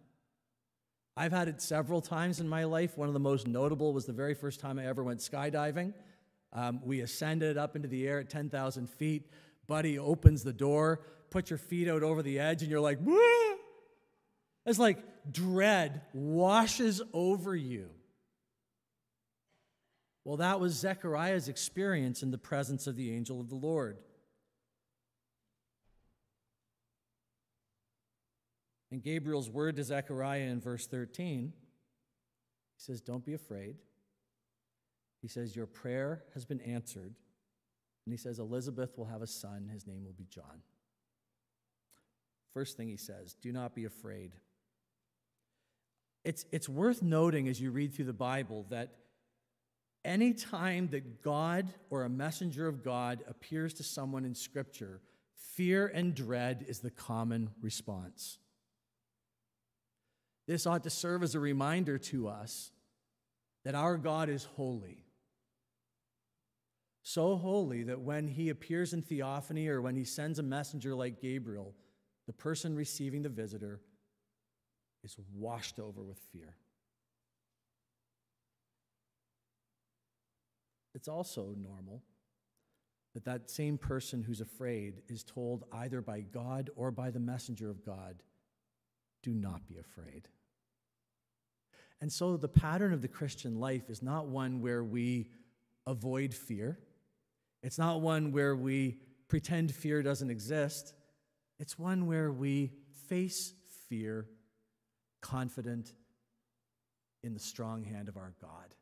I've 1.18 1.33
had 1.33 1.48
it 1.48 1.61
several 1.61 2.00
times 2.00 2.38
in 2.38 2.48
my 2.48 2.62
life. 2.62 2.96
One 2.96 3.09
of 3.09 3.12
the 3.12 3.18
most 3.18 3.48
notable 3.48 3.92
was 3.92 4.07
the 4.07 4.12
very 4.12 4.35
first 4.35 4.61
time 4.61 4.78
I 4.78 4.87
ever 4.87 5.02
went 5.02 5.18
skydiving. 5.18 5.92
Um, 6.52 6.81
we 6.85 7.00
ascended 7.00 7.59
up 7.59 7.74
into 7.74 7.88
the 7.88 8.07
air 8.07 8.20
at 8.20 8.31
10,000 8.31 8.88
feet. 8.88 9.28
Buddy 9.66 9.98
opens 9.98 10.44
the 10.44 10.52
door, 10.52 11.00
put 11.31 11.50
your 11.50 11.59
feet 11.59 11.88
out 11.88 12.04
over 12.04 12.22
the 12.22 12.38
edge, 12.38 12.62
and 12.62 12.70
you're 12.70 12.81
like, 12.81 13.00
Wah! 13.02 13.18
it's 14.64 14.78
like 14.78 14.98
dread 15.28 16.02
washes 16.14 17.02
over 17.12 17.57
you. 17.57 17.90
Well, 20.24 20.37
that 20.37 20.61
was 20.61 20.74
Zechariah's 20.74 21.48
experience 21.48 22.22
in 22.22 22.31
the 22.31 22.38
presence 22.38 22.87
of 22.87 22.94
the 22.94 23.12
angel 23.12 23.40
of 23.40 23.48
the 23.48 23.57
Lord. 23.57 23.98
And 28.90 29.03
Gabriel's 29.03 29.51
word 29.51 29.77
to 29.77 29.85
Zechariah 29.85 30.42
in 30.42 30.61
verse 30.61 30.87
13, 30.87 31.53
he 31.53 31.53
says, 32.77 33.01
Don't 33.01 33.24
be 33.24 33.35
afraid. 33.35 33.77
He 35.20 35.29
says, 35.29 35.55
Your 35.55 35.66
prayer 35.66 36.22
has 36.35 36.44
been 36.44 36.61
answered. 36.61 37.14
And 38.07 38.12
he 38.12 38.16
says, 38.16 38.38
Elizabeth 38.38 38.96
will 38.96 39.05
have 39.05 39.20
a 39.20 39.27
son. 39.27 39.68
His 39.70 39.87
name 39.87 40.05
will 40.05 40.14
be 40.14 40.27
John. 40.31 40.62
First 42.55 42.77
thing 42.77 42.88
he 42.88 42.96
says, 42.96 43.35
do 43.35 43.53
not 43.53 43.74
be 43.74 43.85
afraid. 43.85 44.33
It's, 46.24 46.44
it's 46.51 46.68
worth 46.68 47.03
noting 47.03 47.48
as 47.48 47.61
you 47.61 47.70
read 47.70 47.94
through 47.94 48.07
the 48.07 48.12
Bible 48.12 48.66
that 48.70 48.94
any 50.05 50.33
time 50.33 50.88
that 50.88 51.22
God 51.22 51.68
or 51.90 52.05
a 52.05 52.09
messenger 52.09 52.66
of 52.66 52.83
God 52.83 53.22
appears 53.29 53.74
to 53.74 53.83
someone 53.83 54.24
in 54.24 54.35
Scripture, 54.35 55.01
fear 55.35 55.87
and 55.87 56.14
dread 56.14 56.64
is 56.66 56.81
the 56.81 56.90
common 56.90 57.51
response. 57.61 58.38
This 60.48 60.66
ought 60.66 60.82
to 60.84 60.90
serve 60.90 61.22
as 61.22 61.34
a 61.34 61.40
reminder 61.40 61.98
to 61.98 62.26
us 62.26 62.72
that 63.64 63.74
our 63.74 63.98
God 63.98 64.30
is 64.30 64.44
holy. 64.56 65.04
So 67.02 67.37
holy 67.37 67.82
that 67.84 68.00
when 68.00 68.26
he 68.26 68.48
appears 68.48 68.94
in 68.94 69.02
theophany 69.02 69.68
or 69.68 69.82
when 69.82 69.94
he 69.94 70.04
sends 70.04 70.38
a 70.38 70.42
messenger 70.42 70.94
like 70.94 71.20
Gabriel, 71.20 71.74
the 72.26 72.32
person 72.32 72.74
receiving 72.74 73.22
the 73.22 73.28
visitor 73.28 73.80
is 75.04 75.16
washed 75.34 75.78
over 75.78 76.02
with 76.02 76.18
fear. 76.32 76.56
It's 80.94 81.08
also 81.08 81.54
normal 81.56 82.02
that 83.12 83.26
that 83.26 83.50
same 83.50 83.76
person 83.76 84.22
who's 84.22 84.40
afraid 84.40 85.02
is 85.08 85.24
told 85.24 85.64
either 85.72 86.00
by 86.00 86.20
God 86.20 86.70
or 86.74 86.90
by 86.90 87.11
the 87.11 87.20
messenger 87.20 87.68
of 87.68 87.84
God, 87.84 88.22
do 89.22 89.34
not 89.34 89.66
be 89.66 89.76
afraid. 89.76 90.28
And 92.00 92.12
so 92.12 92.37
the 92.37 92.48
pattern 92.48 92.92
of 92.92 93.02
the 93.02 93.08
Christian 93.08 93.58
life 93.58 93.90
is 93.90 94.02
not 94.02 94.28
one 94.28 94.61
where 94.61 94.84
we 94.84 95.30
avoid 95.87 96.32
fear. 96.32 96.78
It's 97.62 97.78
not 97.78 98.00
one 98.00 98.30
where 98.30 98.54
we 98.54 98.98
pretend 99.28 99.74
fear 99.74 100.02
doesn't 100.02 100.30
exist. 100.30 100.94
It's 101.58 101.78
one 101.78 102.06
where 102.06 102.30
we 102.30 102.72
face 103.08 103.52
fear 103.88 104.26
confident 105.20 105.92
in 107.24 107.34
the 107.34 107.40
strong 107.40 107.82
hand 107.82 108.08
of 108.08 108.16
our 108.16 108.32
God. 108.40 108.74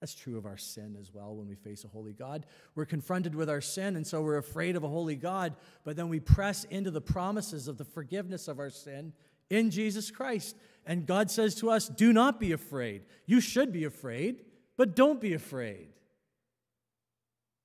That's 0.00 0.14
true 0.14 0.36
of 0.36 0.46
our 0.46 0.58
sin 0.58 0.96
as 1.00 1.12
well 1.12 1.34
when 1.34 1.48
we 1.48 1.54
face 1.54 1.84
a 1.84 1.88
holy 1.88 2.12
God. 2.12 2.46
We're 2.74 2.84
confronted 2.84 3.34
with 3.34 3.48
our 3.48 3.62
sin, 3.62 3.96
and 3.96 4.06
so 4.06 4.22
we're 4.22 4.36
afraid 4.36 4.76
of 4.76 4.84
a 4.84 4.88
holy 4.88 5.16
God, 5.16 5.56
but 5.84 5.96
then 5.96 6.08
we 6.08 6.20
press 6.20 6.64
into 6.64 6.90
the 6.90 7.00
promises 7.00 7.66
of 7.66 7.78
the 7.78 7.84
forgiveness 7.84 8.46
of 8.46 8.58
our 8.58 8.70
sin 8.70 9.12
in 9.50 9.70
Jesus 9.70 10.10
Christ. 10.10 10.56
And 10.84 11.06
God 11.06 11.30
says 11.30 11.54
to 11.56 11.70
us, 11.70 11.88
Do 11.88 12.12
not 12.12 12.38
be 12.38 12.52
afraid. 12.52 13.02
You 13.26 13.40
should 13.40 13.72
be 13.72 13.84
afraid, 13.84 14.44
but 14.76 14.94
don't 14.94 15.20
be 15.20 15.34
afraid. 15.34 15.88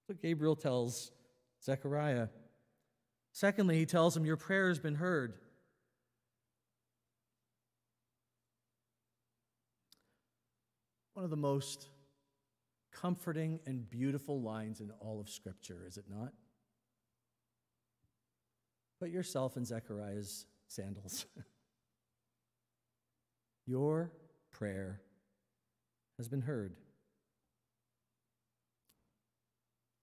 What 0.08 0.22
Gabriel 0.22 0.56
tells 0.56 1.12
Zechariah. 1.64 2.28
Secondly, 3.32 3.78
he 3.78 3.86
tells 3.86 4.18
him, 4.18 4.26
Your 4.26 4.38
prayer 4.38 4.68
has 4.68 4.80
been 4.80 4.96
heard. 4.96 5.36
One 11.14 11.24
of 11.24 11.30
the 11.30 11.38
most 11.38 11.90
comforting 12.92 13.60
and 13.66 13.90
beautiful 13.90 14.42
lines 14.42 14.82
in 14.82 14.92
all 15.00 15.20
of 15.20 15.30
Scripture, 15.30 15.84
is 15.88 15.98
it 15.98 16.06
not? 16.10 16.34
Put 19.00 19.10
yourself 19.10 19.58
in 19.58 19.66
Zechariah's 19.66 20.46
sandals. 20.68 21.26
Your 23.72 24.12
prayer 24.52 25.00
has 26.18 26.28
been 26.28 26.42
heard. 26.42 26.76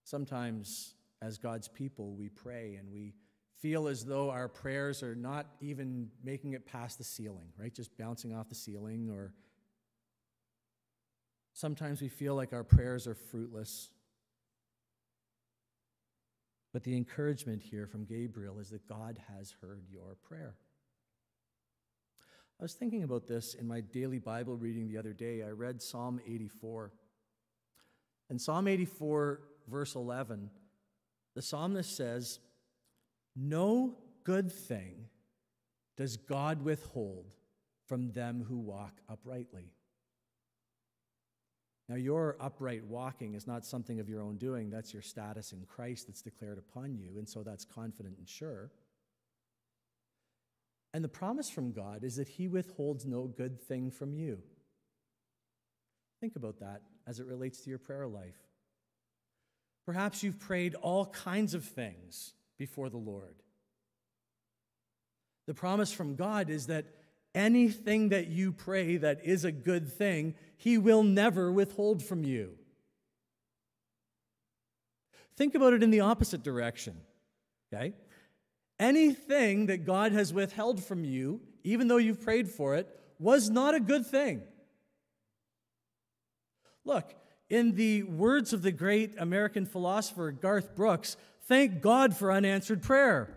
Sometimes, 0.03 0.95
as 1.21 1.37
God's 1.37 1.67
people, 1.67 2.15
we 2.15 2.29
pray 2.29 2.77
and 2.79 2.91
we 2.91 3.13
feel 3.59 3.87
as 3.87 4.03
though 4.03 4.31
our 4.31 4.47
prayers 4.47 5.03
are 5.03 5.13
not 5.13 5.45
even 5.61 6.09
making 6.23 6.53
it 6.53 6.65
past 6.65 6.97
the 6.97 7.03
ceiling, 7.03 7.49
right? 7.59 7.71
Just 7.71 7.95
bouncing 7.95 8.33
off 8.33 8.49
the 8.49 8.55
ceiling 8.55 9.11
or 9.11 9.35
Sometimes 11.53 12.01
we 12.01 12.07
feel 12.07 12.33
like 12.35 12.53
our 12.53 12.63
prayers 12.63 13.05
are 13.05 13.13
fruitless. 13.13 13.89
But 16.73 16.83
the 16.83 16.95
encouragement 16.95 17.61
here 17.61 17.85
from 17.85 18.05
Gabriel 18.05 18.57
is 18.57 18.69
that 18.69 18.87
God 18.87 19.19
has 19.27 19.53
heard 19.61 19.83
your 19.91 20.15
prayer. 20.23 20.55
I 22.59 22.63
was 22.63 22.73
thinking 22.73 23.03
about 23.03 23.25
this 23.25 23.53
in 23.53 23.65
my 23.67 23.79
daily 23.79 24.19
Bible 24.19 24.57
reading 24.57 24.87
the 24.87 24.97
other 24.97 25.13
day. 25.13 25.43
I 25.43 25.51
read 25.51 25.81
Psalm 25.81 26.19
84. 26.27 26.91
In 28.29 28.37
Psalm 28.37 28.67
84, 28.67 29.39
verse 29.69 29.95
11, 29.95 30.49
the 31.35 31.41
psalmist 31.41 31.95
says, 31.95 32.39
No 33.33 33.95
good 34.25 34.51
thing 34.51 35.05
does 35.95 36.17
God 36.17 36.61
withhold 36.61 37.31
from 37.87 38.11
them 38.11 38.45
who 38.47 38.57
walk 38.57 38.99
uprightly. 39.07 39.71
Now, 41.87 41.95
your 41.95 42.35
upright 42.41 42.83
walking 42.83 43.35
is 43.35 43.47
not 43.47 43.65
something 43.65 44.01
of 44.01 44.09
your 44.09 44.21
own 44.21 44.35
doing. 44.35 44.69
That's 44.69 44.93
your 44.93 45.01
status 45.01 45.53
in 45.53 45.65
Christ 45.65 46.07
that's 46.07 46.21
declared 46.21 46.59
upon 46.59 46.95
you. 46.97 47.17
And 47.17 47.27
so 47.27 47.41
that's 47.41 47.65
confident 47.65 48.17
and 48.17 48.27
sure. 48.27 48.69
And 50.93 51.03
the 51.03 51.09
promise 51.09 51.49
from 51.49 51.71
God 51.71 52.03
is 52.03 52.15
that 52.15 52.27
He 52.27 52.47
withholds 52.47 53.05
no 53.05 53.23
good 53.25 53.61
thing 53.61 53.91
from 53.91 54.13
you. 54.13 54.39
Think 56.19 56.35
about 56.35 56.59
that 56.59 56.81
as 57.07 57.19
it 57.19 57.27
relates 57.27 57.61
to 57.61 57.69
your 57.69 57.79
prayer 57.79 58.07
life. 58.07 58.37
Perhaps 59.85 60.23
you've 60.23 60.39
prayed 60.39 60.75
all 60.75 61.05
kinds 61.07 61.53
of 61.53 61.63
things 61.63 62.33
before 62.57 62.89
the 62.89 62.97
Lord. 62.97 63.35
The 65.47 65.53
promise 65.53 65.91
from 65.91 66.15
God 66.15 66.49
is 66.49 66.67
that 66.67 66.85
anything 67.33 68.09
that 68.09 68.27
you 68.27 68.51
pray 68.51 68.97
that 68.97 69.23
is 69.23 69.45
a 69.45 69.51
good 69.51 69.91
thing, 69.91 70.35
He 70.57 70.77
will 70.77 71.03
never 71.03 71.51
withhold 71.51 72.03
from 72.03 72.23
you. 72.23 72.55
Think 75.35 75.55
about 75.55 75.73
it 75.73 75.83
in 75.83 75.89
the 75.89 76.01
opposite 76.01 76.43
direction, 76.43 76.97
okay? 77.73 77.93
Anything 78.79 79.65
that 79.65 79.85
God 79.85 80.13
has 80.13 80.33
withheld 80.33 80.83
from 80.83 81.03
you, 81.03 81.41
even 81.63 81.87
though 81.87 81.97
you've 81.97 82.21
prayed 82.21 82.49
for 82.49 82.75
it, 82.75 82.87
was 83.19 83.49
not 83.49 83.75
a 83.75 83.79
good 83.79 84.05
thing. 84.05 84.41
Look, 86.85 87.13
in 87.49 87.75
the 87.75 88.03
words 88.03 88.53
of 88.53 88.61
the 88.61 88.71
great 88.71 89.15
American 89.17 89.65
philosopher 89.65 90.31
Garth 90.31 90.75
Brooks, 90.75 91.17
thank 91.43 91.81
God 91.81 92.15
for 92.15 92.31
unanswered 92.31 92.81
prayer. 92.81 93.35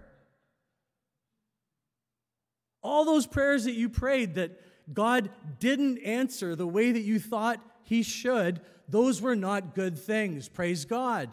All 2.83 3.05
those 3.05 3.27
prayers 3.27 3.65
that 3.65 3.73
you 3.73 3.89
prayed 3.89 4.35
that 4.35 4.61
God 4.93 5.31
didn't 5.59 5.99
answer 5.99 6.55
the 6.55 6.67
way 6.67 6.93
that 6.93 7.03
you 7.03 7.19
thought 7.19 7.61
He 7.85 8.03
should, 8.03 8.61
those 8.89 9.21
were 9.21 9.37
not 9.37 9.75
good 9.75 9.99
things. 9.99 10.49
Praise 10.49 10.85
God. 10.85 11.31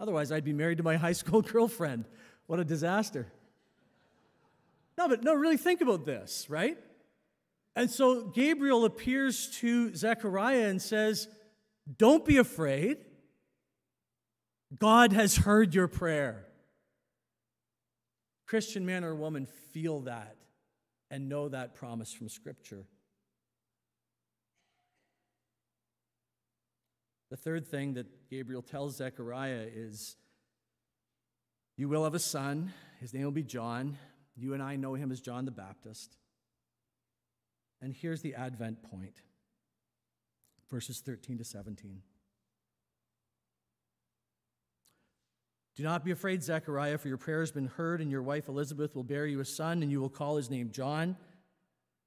Otherwise, 0.00 0.30
I'd 0.30 0.44
be 0.44 0.52
married 0.52 0.78
to 0.78 0.84
my 0.84 0.96
high 0.96 1.12
school 1.12 1.42
girlfriend. 1.54 2.04
What 2.46 2.60
a 2.60 2.64
disaster. 2.64 3.26
No, 4.96 5.08
but 5.08 5.22
no, 5.22 5.34
really 5.34 5.56
think 5.56 5.80
about 5.80 6.04
this, 6.04 6.46
right? 6.48 6.78
And 7.76 7.90
so 7.90 8.24
Gabriel 8.24 8.84
appears 8.84 9.48
to 9.58 9.94
Zechariah 9.94 10.68
and 10.68 10.82
says, 10.82 11.28
Don't 11.96 12.24
be 12.24 12.38
afraid. 12.38 12.98
God 14.76 15.12
has 15.12 15.36
heard 15.36 15.74
your 15.74 15.88
prayer. 15.88 16.44
Christian 18.46 18.84
man 18.84 19.04
or 19.04 19.14
woman, 19.14 19.46
feel 19.72 20.00
that 20.00 20.36
and 21.10 21.28
know 21.28 21.48
that 21.48 21.74
promise 21.74 22.12
from 22.12 22.28
Scripture. 22.28 22.84
The 27.30 27.36
third 27.36 27.66
thing 27.66 27.94
that 27.94 28.28
Gabriel 28.30 28.62
tells 28.62 28.96
Zechariah 28.96 29.66
is 29.74 30.16
You 31.76 31.88
will 31.88 32.04
have 32.04 32.14
a 32.14 32.18
son. 32.18 32.72
His 33.00 33.12
name 33.14 33.24
will 33.24 33.30
be 33.30 33.42
John. 33.42 33.98
You 34.36 34.54
and 34.54 34.62
I 34.62 34.76
know 34.76 34.94
him 34.94 35.12
as 35.12 35.20
John 35.20 35.44
the 35.44 35.50
Baptist. 35.50 36.16
And 37.80 37.92
here's 37.92 38.22
the 38.22 38.34
Advent 38.34 38.82
point 38.82 39.22
verses 40.70 41.00
13 41.00 41.38
to 41.38 41.44
17. 41.44 42.02
Do 45.76 45.84
not 45.84 46.04
be 46.04 46.10
afraid, 46.10 46.42
Zechariah, 46.42 46.98
for 46.98 47.06
your 47.06 47.16
prayer 47.16 47.40
has 47.40 47.52
been 47.52 47.68
heard, 47.68 48.00
and 48.00 48.10
your 48.10 48.22
wife 48.22 48.48
Elizabeth 48.48 48.96
will 48.96 49.04
bear 49.04 49.26
you 49.26 49.38
a 49.40 49.44
son, 49.44 49.82
and 49.82 49.92
you 49.92 50.00
will 50.00 50.08
call 50.08 50.36
his 50.36 50.50
name 50.50 50.70
John. 50.72 51.16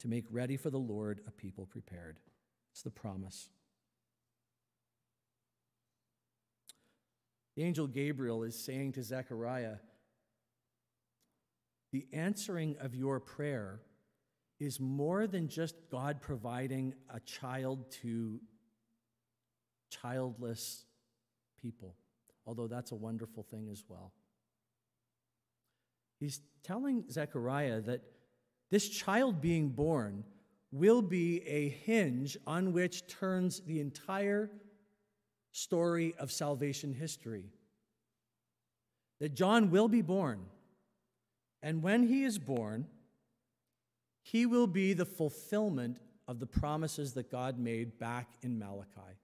to 0.00 0.08
make 0.08 0.24
ready 0.30 0.56
for 0.56 0.70
the 0.70 0.78
Lord 0.78 1.20
a 1.26 1.30
people 1.30 1.66
prepared. 1.66 2.18
It's 2.72 2.82
the 2.82 2.90
promise. 2.90 3.48
The 7.56 7.64
angel 7.64 7.86
Gabriel 7.86 8.42
is 8.42 8.58
saying 8.58 8.92
to 8.92 9.02
Zechariah, 9.02 9.76
The 11.92 12.06
answering 12.12 12.76
of 12.80 12.94
your 12.94 13.20
prayer 13.20 13.80
is 14.58 14.78
more 14.78 15.26
than 15.26 15.48
just 15.48 15.74
God 15.90 16.20
providing 16.20 16.94
a 17.12 17.20
child 17.20 17.90
to 18.02 18.40
childless 19.90 20.84
people, 21.60 21.96
although 22.46 22.66
that's 22.66 22.92
a 22.92 22.96
wonderful 22.96 23.42
thing 23.42 23.68
as 23.70 23.84
well. 23.88 24.12
He's 26.18 26.40
telling 26.62 27.04
Zechariah 27.10 27.80
that 27.82 28.02
this 28.70 28.88
child 28.88 29.40
being 29.40 29.68
born 29.68 30.24
will 30.72 31.02
be 31.02 31.46
a 31.46 31.68
hinge 31.68 32.36
on 32.46 32.72
which 32.72 33.06
turns 33.06 33.60
the 33.60 33.80
entire 33.80 34.50
story 35.52 36.14
of 36.18 36.30
salvation 36.30 36.92
history. 36.92 37.44
That 39.18 39.34
John 39.34 39.70
will 39.70 39.88
be 39.88 40.02
born, 40.02 40.46
and 41.62 41.82
when 41.82 42.06
he 42.06 42.24
is 42.24 42.38
born, 42.38 42.86
he 44.22 44.46
will 44.46 44.66
be 44.66 44.92
the 44.92 45.04
fulfillment 45.04 45.98
of 46.28 46.38
the 46.38 46.46
promises 46.46 47.12
that 47.14 47.30
God 47.30 47.58
made 47.58 47.98
back 47.98 48.28
in 48.42 48.58
Malachi. 48.58 49.18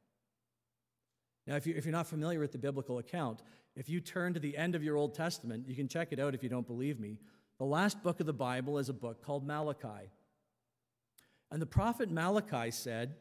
Now, 1.46 1.54
if, 1.54 1.66
you, 1.66 1.74
you're 1.74 1.92
not 1.92 2.09
familiar 2.09 2.40
with 2.40 2.52
the 2.52 2.59
biblical 2.59 2.98
account, 2.98 3.40
if 3.76 3.88
you 3.88 4.00
turn 4.00 4.35
to 4.35 4.40
the 4.40 4.56
end 4.56 4.74
of 4.74 4.82
your 4.82 4.96
Old 4.96 5.14
Testament, 5.14 5.68
you 5.68 5.76
can 5.76 5.87
check 5.87 6.09
it 6.11 6.18
out 6.18 6.35
if 6.35 6.42
you 6.42 6.48
don't 6.48 6.66
believe 6.66 6.98
me. 6.98 7.18
The 7.58 7.64
last 7.64 8.02
book 8.02 8.20
of 8.20 8.26
the 8.26 8.32
Bible 8.32 8.78
is 8.78 8.88
a 8.88 8.94
book 8.94 9.22
called 9.22 9.46
Malachi. 9.46 10.10
And 11.50 11.62
the 11.62 11.66
prophet 11.66 12.10
Malachi 12.10 12.70
said 12.70 13.14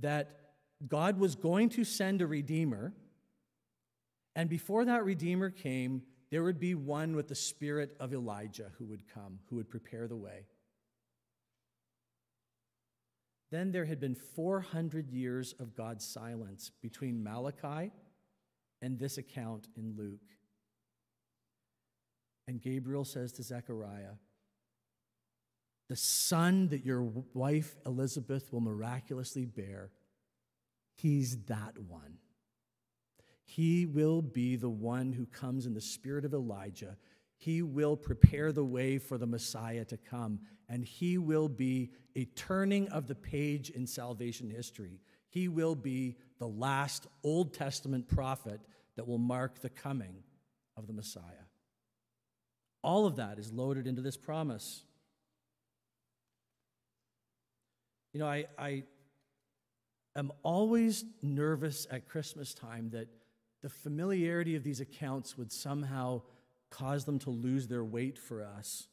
that 0.00 0.40
God 0.86 1.18
was 1.18 1.34
going 1.34 1.68
to 1.70 1.84
send 1.84 2.20
a 2.20 2.26
redeemer, 2.26 2.92
and 4.34 4.50
before 4.50 4.84
that 4.84 5.04
redeemer 5.04 5.50
came, 5.50 6.02
there 6.30 6.42
would 6.42 6.58
be 6.58 6.74
one 6.74 7.14
with 7.14 7.28
the 7.28 7.34
spirit 7.34 7.96
of 8.00 8.12
Elijah 8.12 8.72
who 8.78 8.86
would 8.86 9.04
come, 9.12 9.38
who 9.48 9.56
would 9.56 9.70
prepare 9.70 10.08
the 10.08 10.16
way. 10.16 10.46
Then 13.50 13.70
there 13.70 13.84
had 13.84 14.00
been 14.00 14.16
400 14.16 15.08
years 15.08 15.54
of 15.60 15.76
God's 15.76 16.04
silence 16.04 16.72
between 16.82 17.22
Malachi 17.22 17.92
and 18.82 18.98
this 18.98 19.18
account 19.18 19.68
in 19.76 19.94
Luke. 19.96 20.20
And 22.46 22.60
Gabriel 22.60 23.04
says 23.04 23.32
to 23.32 23.42
Zechariah, 23.42 24.14
The 25.88 25.96
son 25.96 26.68
that 26.68 26.84
your 26.84 27.02
wife 27.34 27.76
Elizabeth 27.84 28.52
will 28.52 28.60
miraculously 28.60 29.44
bear, 29.44 29.90
he's 30.94 31.44
that 31.44 31.78
one. 31.78 32.18
He 33.44 33.86
will 33.86 34.22
be 34.22 34.56
the 34.56 34.68
one 34.68 35.12
who 35.12 35.26
comes 35.26 35.66
in 35.66 35.74
the 35.74 35.80
spirit 35.80 36.24
of 36.24 36.34
Elijah. 36.34 36.96
He 37.36 37.62
will 37.62 37.96
prepare 37.96 38.50
the 38.50 38.64
way 38.64 38.98
for 38.98 39.18
the 39.18 39.26
Messiah 39.26 39.84
to 39.86 39.96
come, 39.96 40.40
and 40.68 40.84
he 40.84 41.16
will 41.18 41.48
be 41.48 41.92
a 42.16 42.24
turning 42.24 42.88
of 42.88 43.06
the 43.06 43.14
page 43.14 43.70
in 43.70 43.86
salvation 43.86 44.50
history. 44.50 45.00
He 45.28 45.48
will 45.48 45.74
be 45.74 46.16
the 46.38 46.48
last 46.48 47.06
Old 47.22 47.54
Testament 47.54 48.08
prophet 48.08 48.60
that 48.96 49.06
will 49.06 49.18
mark 49.18 49.60
the 49.60 49.68
coming 49.68 50.24
of 50.76 50.86
the 50.86 50.92
Messiah. 50.92 51.45
All 52.86 53.04
of 53.04 53.16
that 53.16 53.40
is 53.40 53.52
loaded 53.52 53.88
into 53.88 54.00
this 54.00 54.16
promise. 54.16 54.84
You 58.12 58.20
know, 58.20 58.28
I, 58.28 58.46
I 58.56 58.84
am 60.14 60.30
always 60.44 61.04
nervous 61.20 61.88
at 61.90 62.08
Christmas 62.08 62.54
time 62.54 62.90
that 62.90 63.08
the 63.60 63.68
familiarity 63.68 64.54
of 64.54 64.62
these 64.62 64.78
accounts 64.78 65.36
would 65.36 65.50
somehow 65.50 66.22
cause 66.70 67.04
them 67.04 67.18
to 67.18 67.30
lose 67.30 67.66
their 67.66 67.82
weight 67.82 68.18
for 68.18 68.44
us. 68.44 68.86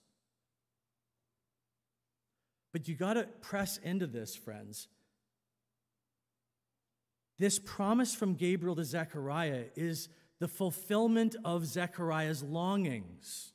But 2.72 2.88
you 2.88 2.96
got 2.96 3.14
to 3.14 3.26
press 3.42 3.78
into 3.78 4.08
this, 4.08 4.36
friends. 4.36 4.88
This 7.38 7.60
promise 7.60 8.16
from 8.16 8.34
Gabriel 8.34 8.76
to 8.76 8.84
Zechariah 8.84 9.66
is 9.76 10.10
the 10.40 10.48
fulfillment 10.48 11.36
of 11.46 11.68
Zechariah's 11.68 12.42
longings. 12.42 13.53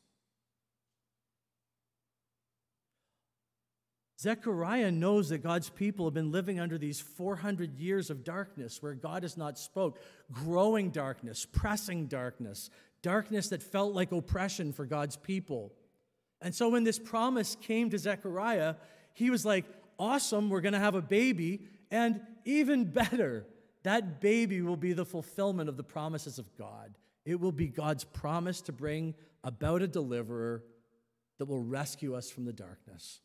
Zechariah 4.21 4.91
knows 4.91 5.29
that 5.29 5.45
God's 5.45 5.71
people 5.71 6.07
have 6.07 6.15
been 6.15 6.33
living 6.33 6.59
under 6.59 6.77
these 6.77 7.01
400 7.01 7.79
years 7.79 8.11
of 8.11 8.25
darkness 8.25 8.83
where 8.83 8.95
God 8.95 9.23
has 9.23 9.37
not 9.37 9.59
spoke, 9.59 10.01
growing 10.33 10.91
darkness, 10.91 11.47
pressing 11.47 12.07
darkness, 12.07 12.69
darkness 13.01 13.49
that 13.51 13.63
felt 13.63 13.95
like 13.95 14.11
oppression 14.11 14.73
for 14.73 14.87
God's 14.87 15.17
people. 15.17 15.73
And 16.43 16.53
so 16.53 16.69
when 16.69 16.83
this 16.83 16.99
promise 16.99 17.57
came 17.61 17.91
to 17.91 17.99
Zechariah, 17.99 18.75
he 19.15 19.31
was 19.31 19.45
like, 19.45 19.65
Awesome, 20.01 20.49
we're 20.49 20.61
going 20.61 20.75
to 20.75 20.79
have 20.79 20.95
a 20.95 21.03
baby. 21.03 21.63
And 21.91 22.21
even 22.45 22.85
better, 22.93 23.47
that 23.85 24.21
baby 24.21 24.63
will 24.63 24.77
be 24.77 24.93
the 24.93 25.05
fulfillment 25.05 25.69
of 25.69 25.77
the 25.77 25.85
promises 25.85 26.39
of 26.39 26.57
God. 26.57 26.97
It 27.25 27.39
will 27.39 27.53
be 27.53 27.69
God's 27.69 28.05
promise 28.05 28.61
to 28.63 28.73
bring 28.73 29.15
about 29.45 29.83
a 29.83 29.89
deliverer 29.89 30.65
that 31.39 31.47
will 31.47 31.63
rescue 31.63 32.15
us 32.15 32.31
from 32.31 32.45
the 32.45 32.53
darkness. 32.53 33.21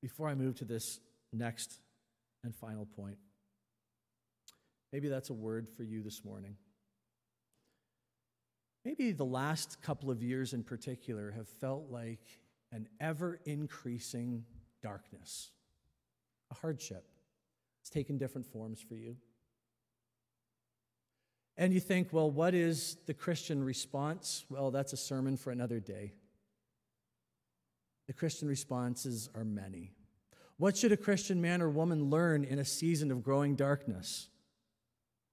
Before 0.00 0.28
I 0.28 0.34
move 0.34 0.56
to 0.56 0.64
this 0.64 1.00
next 1.32 1.80
and 2.44 2.54
final 2.54 2.86
point, 2.86 3.16
maybe 4.92 5.08
that's 5.08 5.30
a 5.30 5.34
word 5.34 5.68
for 5.68 5.82
you 5.82 6.02
this 6.02 6.24
morning. 6.24 6.56
Maybe 8.84 9.10
the 9.10 9.24
last 9.24 9.82
couple 9.82 10.10
of 10.10 10.22
years 10.22 10.52
in 10.52 10.62
particular 10.62 11.32
have 11.32 11.48
felt 11.48 11.90
like 11.90 12.40
an 12.70 12.88
ever 13.00 13.40
increasing 13.44 14.44
darkness, 14.82 15.50
a 16.52 16.54
hardship. 16.54 17.04
It's 17.80 17.90
taken 17.90 18.18
different 18.18 18.46
forms 18.46 18.80
for 18.80 18.94
you. 18.94 19.16
And 21.56 21.72
you 21.72 21.80
think, 21.80 22.12
well, 22.12 22.30
what 22.30 22.54
is 22.54 22.96
the 23.06 23.14
Christian 23.14 23.64
response? 23.64 24.44
Well, 24.50 24.70
that's 24.70 24.92
a 24.92 24.96
sermon 24.96 25.36
for 25.36 25.50
another 25.50 25.80
day. 25.80 26.12
The 28.06 28.12
Christian 28.12 28.48
responses 28.48 29.28
are 29.34 29.44
many. 29.44 29.92
What 30.58 30.76
should 30.76 30.92
a 30.92 30.96
Christian 30.96 31.40
man 31.40 31.60
or 31.60 31.68
woman 31.68 32.08
learn 32.08 32.44
in 32.44 32.58
a 32.58 32.64
season 32.64 33.10
of 33.10 33.22
growing 33.22 33.56
darkness? 33.56 34.28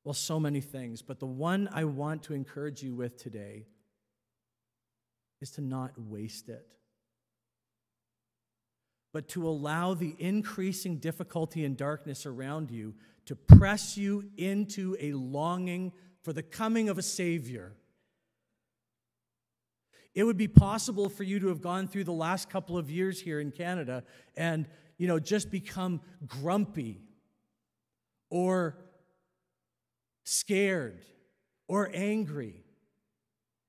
Well, 0.04 0.14
so 0.14 0.40
many 0.40 0.60
things, 0.60 1.02
but 1.02 1.20
the 1.20 1.26
one 1.26 1.70
I 1.72 1.86
want 1.86 2.24
to 2.24 2.34
encourage 2.34 2.84
you 2.84 2.94
with 2.94 3.18
today 3.18 3.68
is 5.40 5.52
to 5.52 5.62
not 5.62 5.92
waste 5.98 6.50
it, 6.50 6.76
but 9.14 9.30
to 9.30 9.48
allow 9.48 9.94
the 9.94 10.16
increasing 10.20 10.98
difficulty 10.98 11.64
and 11.64 11.78
darkness 11.78 12.26
around 12.26 12.72
you 12.72 12.96
to 13.26 13.36
press 13.36 13.98
you 13.98 14.30
into 14.36 14.98
a 15.00 15.14
longing 15.14 15.94
for 16.22 16.34
the 16.34 16.44
coming 16.44 16.90
of 16.90 16.98
a 16.98 17.04
Savior. 17.04 17.74
It 20.14 20.24
would 20.24 20.38
be 20.38 20.48
possible 20.48 21.10
for 21.10 21.24
you 21.24 21.40
to 21.40 21.48
have 21.48 21.62
gone 21.62 21.88
through 21.88 22.04
the 22.04 22.14
last 22.14 22.50
couple 22.50 22.78
of 22.78 22.90
years 22.90 23.20
here 23.20 23.40
in 23.40 23.52
Canada 23.52 24.04
and, 24.36 24.68
you 24.98 25.08
know, 25.08 25.20
just 25.20 25.50
become 25.50 26.02
grumpy 26.28 27.02
or 28.30 28.78
scared, 30.24 31.04
or 31.68 31.90
angry. 31.94 32.64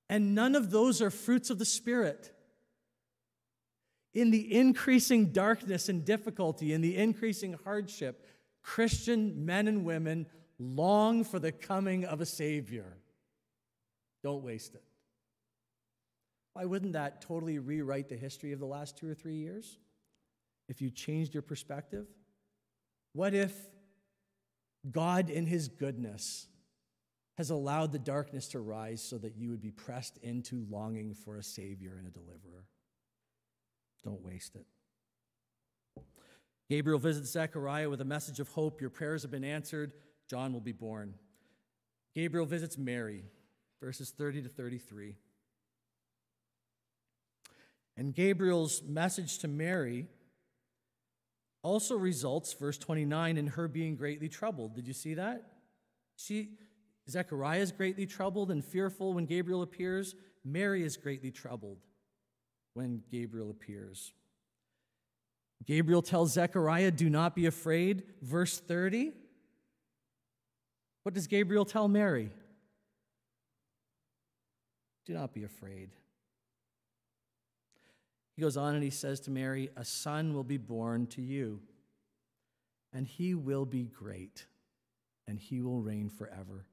And 0.08 0.34
none 0.34 0.54
of 0.54 0.70
those 0.70 1.02
are 1.02 1.10
fruits 1.10 1.50
of 1.50 1.58
the 1.58 1.64
Spirit. 1.64 2.32
In 4.12 4.30
the 4.30 4.56
increasing 4.56 5.32
darkness 5.32 5.88
and 5.88 6.04
difficulty, 6.04 6.72
in 6.72 6.80
the 6.80 6.96
increasing 6.96 7.58
hardship, 7.64 8.24
Christian 8.62 9.44
men 9.44 9.66
and 9.68 9.84
women 9.84 10.26
long 10.58 11.24
for 11.24 11.38
the 11.38 11.52
coming 11.52 12.04
of 12.04 12.20
a 12.20 12.26
Savior. 12.26 12.96
Don't 14.22 14.42
waste 14.42 14.74
it. 14.74 14.82
Why 16.54 16.64
wouldn't 16.64 16.92
that 16.94 17.20
totally 17.20 17.58
rewrite 17.58 18.08
the 18.08 18.16
history 18.16 18.52
of 18.52 18.60
the 18.60 18.66
last 18.66 18.96
two 18.96 19.08
or 19.08 19.14
three 19.14 19.36
years? 19.36 19.78
If 20.68 20.80
you 20.80 20.90
changed 20.90 21.34
your 21.34 21.42
perspective? 21.42 22.06
What 23.12 23.34
if 23.34 23.54
God, 24.90 25.30
in 25.30 25.46
His 25.46 25.68
goodness, 25.68 26.48
has 27.36 27.50
allowed 27.50 27.92
the 27.92 27.98
darkness 27.98 28.48
to 28.48 28.60
rise 28.60 29.02
so 29.02 29.18
that 29.18 29.36
you 29.36 29.50
would 29.50 29.60
be 29.60 29.70
pressed 29.70 30.18
into 30.18 30.66
longing 30.70 31.14
for 31.14 31.36
a 31.36 31.42
Savior 31.42 31.96
and 31.98 32.06
a 32.06 32.10
deliverer. 32.10 32.66
Don't 34.04 34.22
waste 34.22 34.54
it. 34.54 34.66
Gabriel 36.70 36.98
visits 36.98 37.30
Zechariah 37.30 37.90
with 37.90 38.00
a 38.00 38.04
message 38.04 38.40
of 38.40 38.48
hope. 38.48 38.80
Your 38.80 38.90
prayers 38.90 39.22
have 39.22 39.30
been 39.30 39.44
answered. 39.44 39.92
John 40.30 40.52
will 40.52 40.60
be 40.60 40.72
born. 40.72 41.14
Gabriel 42.14 42.46
visits 42.46 42.78
Mary, 42.78 43.24
verses 43.82 44.10
30 44.10 44.42
to 44.42 44.48
33. 44.48 45.16
And 47.96 48.14
Gabriel's 48.14 48.82
message 48.82 49.38
to 49.38 49.48
Mary 49.48 50.08
also 51.62 51.96
results, 51.96 52.52
verse 52.52 52.76
29, 52.76 53.38
in 53.38 53.46
her 53.48 53.68
being 53.68 53.96
greatly 53.96 54.28
troubled. 54.28 54.74
Did 54.74 54.86
you 54.86 54.92
see 54.92 55.14
that? 55.14 55.42
She, 56.16 56.50
Zechariah 57.08 57.60
is 57.60 57.72
greatly 57.72 58.06
troubled 58.06 58.50
and 58.50 58.64
fearful 58.64 59.14
when 59.14 59.26
Gabriel 59.26 59.62
appears. 59.62 60.14
Mary 60.44 60.82
is 60.84 60.96
greatly 60.96 61.30
troubled 61.30 61.78
when 62.74 63.02
Gabriel 63.10 63.50
appears. 63.50 64.12
Gabriel 65.64 66.02
tells 66.02 66.32
Zechariah, 66.32 66.90
Do 66.90 67.08
not 67.08 67.34
be 67.34 67.46
afraid. 67.46 68.02
Verse 68.20 68.58
30. 68.58 69.12
What 71.04 71.14
does 71.14 71.26
Gabriel 71.26 71.64
tell 71.64 71.88
Mary? 71.88 72.30
Do 75.06 75.14
not 75.14 75.32
be 75.34 75.44
afraid. 75.44 75.90
He 78.34 78.42
goes 78.42 78.56
on 78.56 78.74
and 78.74 78.82
he 78.82 78.90
says 78.90 79.20
to 79.20 79.30
Mary, 79.30 79.70
A 79.76 79.84
son 79.84 80.34
will 80.34 80.44
be 80.44 80.56
born 80.56 81.06
to 81.08 81.22
you, 81.22 81.60
and 82.92 83.06
he 83.06 83.34
will 83.34 83.64
be 83.64 83.84
great, 83.84 84.46
and 85.28 85.38
he 85.38 85.60
will 85.60 85.80
reign 85.80 86.08
forever. 86.08 86.66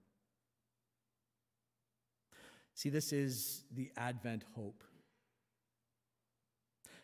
See, 2.74 2.90
this 2.90 3.14
is 3.14 3.64
the 3.72 3.92
Advent 3.96 4.44
hope. 4.56 4.84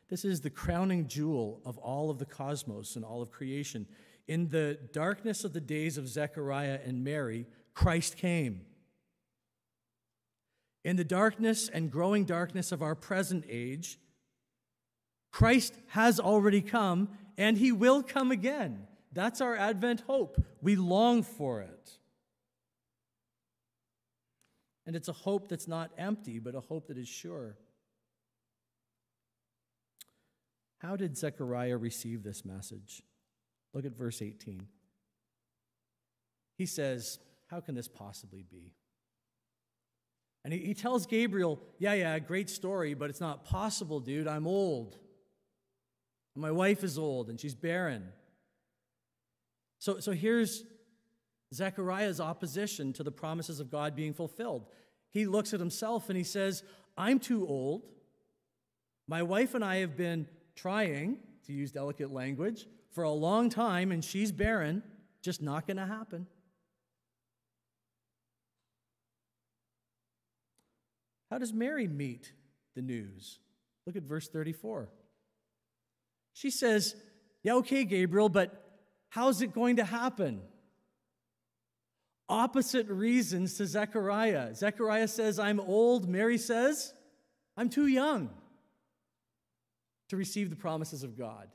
This 0.09 0.25
is 0.25 0.41
the 0.41 0.49
crowning 0.49 1.07
jewel 1.07 1.61
of 1.65 1.77
all 1.77 2.09
of 2.09 2.17
the 2.17 2.25
cosmos 2.25 2.95
and 2.95 3.03
all 3.05 3.21
of 3.21 3.29
creation. 3.29 3.85
In 4.27 4.49
the 4.49 4.79
darkness 4.93 5.43
of 5.43 5.53
the 5.53 5.61
days 5.61 5.97
of 5.97 6.07
Zechariah 6.07 6.79
and 6.83 7.03
Mary, 7.03 7.45
Christ 7.73 8.17
came. 8.17 8.61
In 10.83 10.95
the 10.95 11.03
darkness 11.03 11.69
and 11.69 11.91
growing 11.91 12.23
darkness 12.23 12.71
of 12.71 12.81
our 12.81 12.95
present 12.95 13.43
age, 13.49 13.99
Christ 15.37 15.75
has 15.89 16.19
already 16.19 16.61
come 16.61 17.09
and 17.37 17.59
he 17.59 17.71
will 17.71 18.01
come 18.01 18.31
again. 18.31 18.87
That's 19.13 19.39
our 19.39 19.55
Advent 19.55 20.01
hope. 20.07 20.43
We 20.63 20.75
long 20.75 21.21
for 21.21 21.61
it. 21.61 21.91
And 24.87 24.95
it's 24.95 25.09
a 25.09 25.13
hope 25.13 25.47
that's 25.47 25.67
not 25.67 25.91
empty, 25.95 26.39
but 26.39 26.55
a 26.55 26.59
hope 26.59 26.87
that 26.87 26.97
is 26.97 27.07
sure. 27.07 27.55
How 30.79 30.95
did 30.95 31.15
Zechariah 31.15 31.77
receive 31.77 32.23
this 32.23 32.43
message? 32.43 33.03
Look 33.75 33.85
at 33.85 33.95
verse 33.95 34.23
18. 34.23 34.65
He 36.57 36.65
says, 36.65 37.19
How 37.45 37.59
can 37.59 37.75
this 37.75 37.87
possibly 37.87 38.41
be? 38.41 38.73
And 40.43 40.51
he, 40.51 40.61
he 40.61 40.73
tells 40.73 41.05
Gabriel, 41.05 41.59
Yeah, 41.77 41.93
yeah, 41.93 42.17
great 42.17 42.49
story, 42.49 42.95
but 42.95 43.11
it's 43.11 43.21
not 43.21 43.45
possible, 43.45 43.99
dude. 43.99 44.27
I'm 44.27 44.47
old. 44.47 44.97
My 46.37 46.51
wife 46.51 46.83
is 46.83 46.97
old 46.97 47.29
and 47.29 47.39
she's 47.39 47.55
barren. 47.55 48.09
So, 49.79 49.99
so 49.99 50.11
here's 50.11 50.63
Zechariah's 51.53 52.19
opposition 52.19 52.93
to 52.93 53.03
the 53.03 53.11
promises 53.11 53.59
of 53.59 53.71
God 53.71 53.95
being 53.95 54.13
fulfilled. 54.13 54.65
He 55.09 55.25
looks 55.25 55.53
at 55.53 55.59
himself 55.59 56.09
and 56.09 56.17
he 56.17 56.23
says, 56.23 56.63
I'm 56.97 57.19
too 57.19 57.47
old. 57.47 57.83
My 59.07 59.23
wife 59.23 59.55
and 59.55 59.63
I 59.63 59.77
have 59.77 59.95
been 59.95 60.27
trying, 60.55 61.17
to 61.45 61.53
use 61.53 61.71
delicate 61.71 62.11
language, 62.11 62.67
for 62.91 63.03
a 63.03 63.11
long 63.11 63.49
time, 63.49 63.91
and 63.91 64.03
she's 64.03 64.31
barren. 64.31 64.83
Just 65.21 65.41
not 65.41 65.65
going 65.65 65.77
to 65.77 65.85
happen. 65.85 66.27
How 71.29 71.37
does 71.37 71.53
Mary 71.53 71.87
meet 71.87 72.31
the 72.75 72.81
news? 72.81 73.39
Look 73.85 73.95
at 73.95 74.03
verse 74.03 74.27
34. 74.27 74.89
She 76.37 76.51
says, 76.51 76.95
Yeah, 77.41 77.55
okay, 77.55 77.83
Gabriel, 77.83 78.29
but 78.29 78.63
how's 79.09 79.41
it 79.41 79.55
going 79.55 79.77
to 79.77 79.83
happen? 79.83 80.41
Opposite 82.29 82.87
reasons 82.89 83.55
to 83.55 83.65
Zechariah. 83.65 84.53
Zechariah 84.53 85.07
says, 85.07 85.39
I'm 85.39 85.59
old. 85.59 86.07
Mary 86.07 86.37
says, 86.37 86.93
I'm 87.55 87.69
too 87.69 87.87
young 87.87 88.29
to 90.09 90.15
receive 90.15 90.51
the 90.51 90.55
promises 90.55 91.01
of 91.01 91.17
God. 91.17 91.47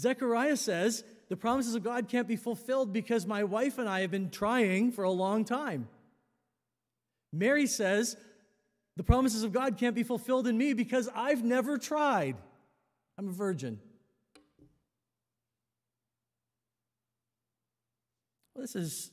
Zechariah 0.00 0.56
says, 0.56 1.04
The 1.28 1.36
promises 1.36 1.74
of 1.74 1.84
God 1.84 2.08
can't 2.08 2.26
be 2.26 2.36
fulfilled 2.36 2.90
because 2.90 3.26
my 3.26 3.44
wife 3.44 3.76
and 3.76 3.86
I 3.86 4.00
have 4.00 4.10
been 4.10 4.30
trying 4.30 4.92
for 4.92 5.04
a 5.04 5.10
long 5.10 5.44
time. 5.44 5.88
Mary 7.34 7.66
says, 7.66 8.16
The 8.96 9.04
promises 9.04 9.42
of 9.42 9.52
God 9.52 9.76
can't 9.76 9.94
be 9.94 10.04
fulfilled 10.04 10.46
in 10.46 10.56
me 10.56 10.72
because 10.72 11.10
I've 11.14 11.44
never 11.44 11.76
tried. 11.76 12.38
I'm 13.16 13.28
a 13.28 13.32
virgin. 13.32 13.78
Well, 18.54 18.62
this 18.62 18.76
is 18.76 19.10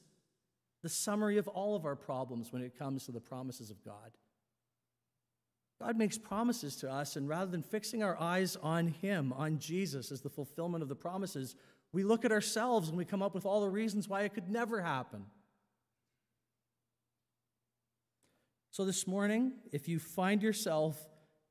the 0.82 0.90
summary 0.90 1.38
of 1.38 1.48
all 1.48 1.76
of 1.76 1.86
our 1.86 1.96
problems 1.96 2.52
when 2.52 2.62
it 2.62 2.78
comes 2.78 3.06
to 3.06 3.12
the 3.12 3.20
promises 3.20 3.70
of 3.70 3.84
God. 3.84 4.12
God 5.80 5.98
makes 5.98 6.18
promises 6.18 6.76
to 6.78 6.92
us, 6.92 7.16
and 7.16 7.28
rather 7.28 7.50
than 7.50 7.64
fixing 7.64 8.04
our 8.04 8.20
eyes 8.20 8.56
on 8.62 8.88
Him, 8.88 9.34
on 9.34 9.58
Jesus 9.58 10.12
as 10.12 10.22
the 10.22 10.30
fulfillment 10.30 10.84
of 10.84 10.90
the 10.90 10.96
promises, 10.96 11.56
we 11.92 12.04
look 12.04 12.24
at 12.24 12.32
ourselves 12.32 12.90
and 12.90 12.98
we 12.98 13.06
come 13.06 13.24
up 13.24 13.34
with 13.34 13.46
all 13.46 13.62
the 13.62 13.70
reasons 13.70 14.08
why 14.08 14.22
it 14.22 14.34
could 14.34 14.50
never 14.50 14.82
happen. 14.82 15.26
So, 18.70 18.86
this 18.86 19.08
morning, 19.08 19.54
if 19.72 19.90
you 19.90 20.00
find 20.00 20.42
yourself 20.42 20.98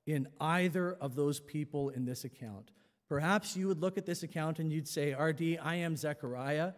in 0.06 0.28
either 0.40 0.92
of 0.94 1.14
those 1.14 1.40
people 1.40 1.90
in 1.90 2.04
this 2.04 2.24
account. 2.24 2.70
Perhaps 3.08 3.56
you 3.56 3.66
would 3.68 3.80
look 3.80 3.98
at 3.98 4.06
this 4.06 4.22
account 4.22 4.58
and 4.58 4.72
you'd 4.72 4.88
say, 4.88 5.12
RD, 5.14 5.58
I 5.62 5.76
am 5.76 5.96
Zechariah. 5.96 6.72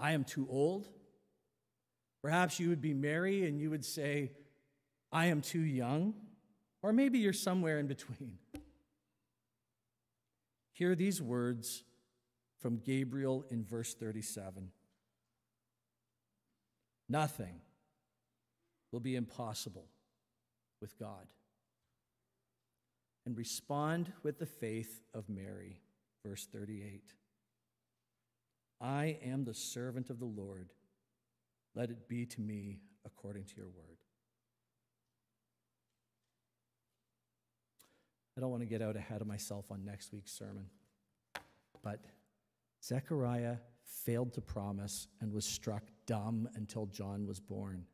I 0.00 0.12
am 0.12 0.24
too 0.24 0.46
old. 0.50 0.88
Perhaps 2.22 2.58
you 2.58 2.68
would 2.68 2.80
be 2.80 2.94
Mary 2.94 3.46
and 3.46 3.60
you 3.60 3.70
would 3.70 3.84
say, 3.84 4.32
I 5.12 5.26
am 5.26 5.40
too 5.40 5.60
young. 5.60 6.14
Or 6.82 6.92
maybe 6.92 7.18
you're 7.18 7.32
somewhere 7.32 7.78
in 7.78 7.86
between. 7.86 8.38
Hear 10.72 10.94
these 10.94 11.20
words 11.22 11.82
from 12.60 12.78
Gabriel 12.78 13.44
in 13.50 13.64
verse 13.64 13.94
37 13.94 14.70
Nothing 17.08 17.60
will 18.92 19.00
be 19.00 19.16
impossible 19.16 19.86
with 20.80 20.98
God 20.98 21.26
and 23.28 23.36
respond 23.36 24.10
with 24.22 24.38
the 24.38 24.46
faith 24.46 25.02
of 25.12 25.28
Mary. 25.28 25.82
Verse 26.24 26.48
38 26.50 27.12
I 28.80 29.18
am 29.22 29.44
the 29.44 29.52
servant 29.52 30.08
of 30.08 30.18
the 30.18 30.24
Lord. 30.24 30.72
Let 31.74 31.90
it 31.90 32.08
be 32.08 32.24
to 32.24 32.40
me 32.40 32.80
according 33.04 33.44
to 33.44 33.54
your 33.54 33.68
word. 33.68 33.98
I 38.34 38.40
don't 38.40 38.50
want 38.50 38.62
to 38.62 38.66
get 38.66 38.80
out 38.80 38.96
ahead 38.96 39.20
of 39.20 39.26
myself 39.26 39.70
on 39.70 39.84
next 39.84 40.10
week's 40.10 40.32
sermon, 40.32 40.64
but 41.82 42.00
Zechariah 42.82 43.56
failed 43.84 44.32
to 44.34 44.40
promise 44.40 45.06
and 45.20 45.34
was 45.34 45.44
struck 45.44 45.82
dumb 46.06 46.48
until 46.54 46.86
John 46.86 47.26
was 47.26 47.40
born. 47.40 47.84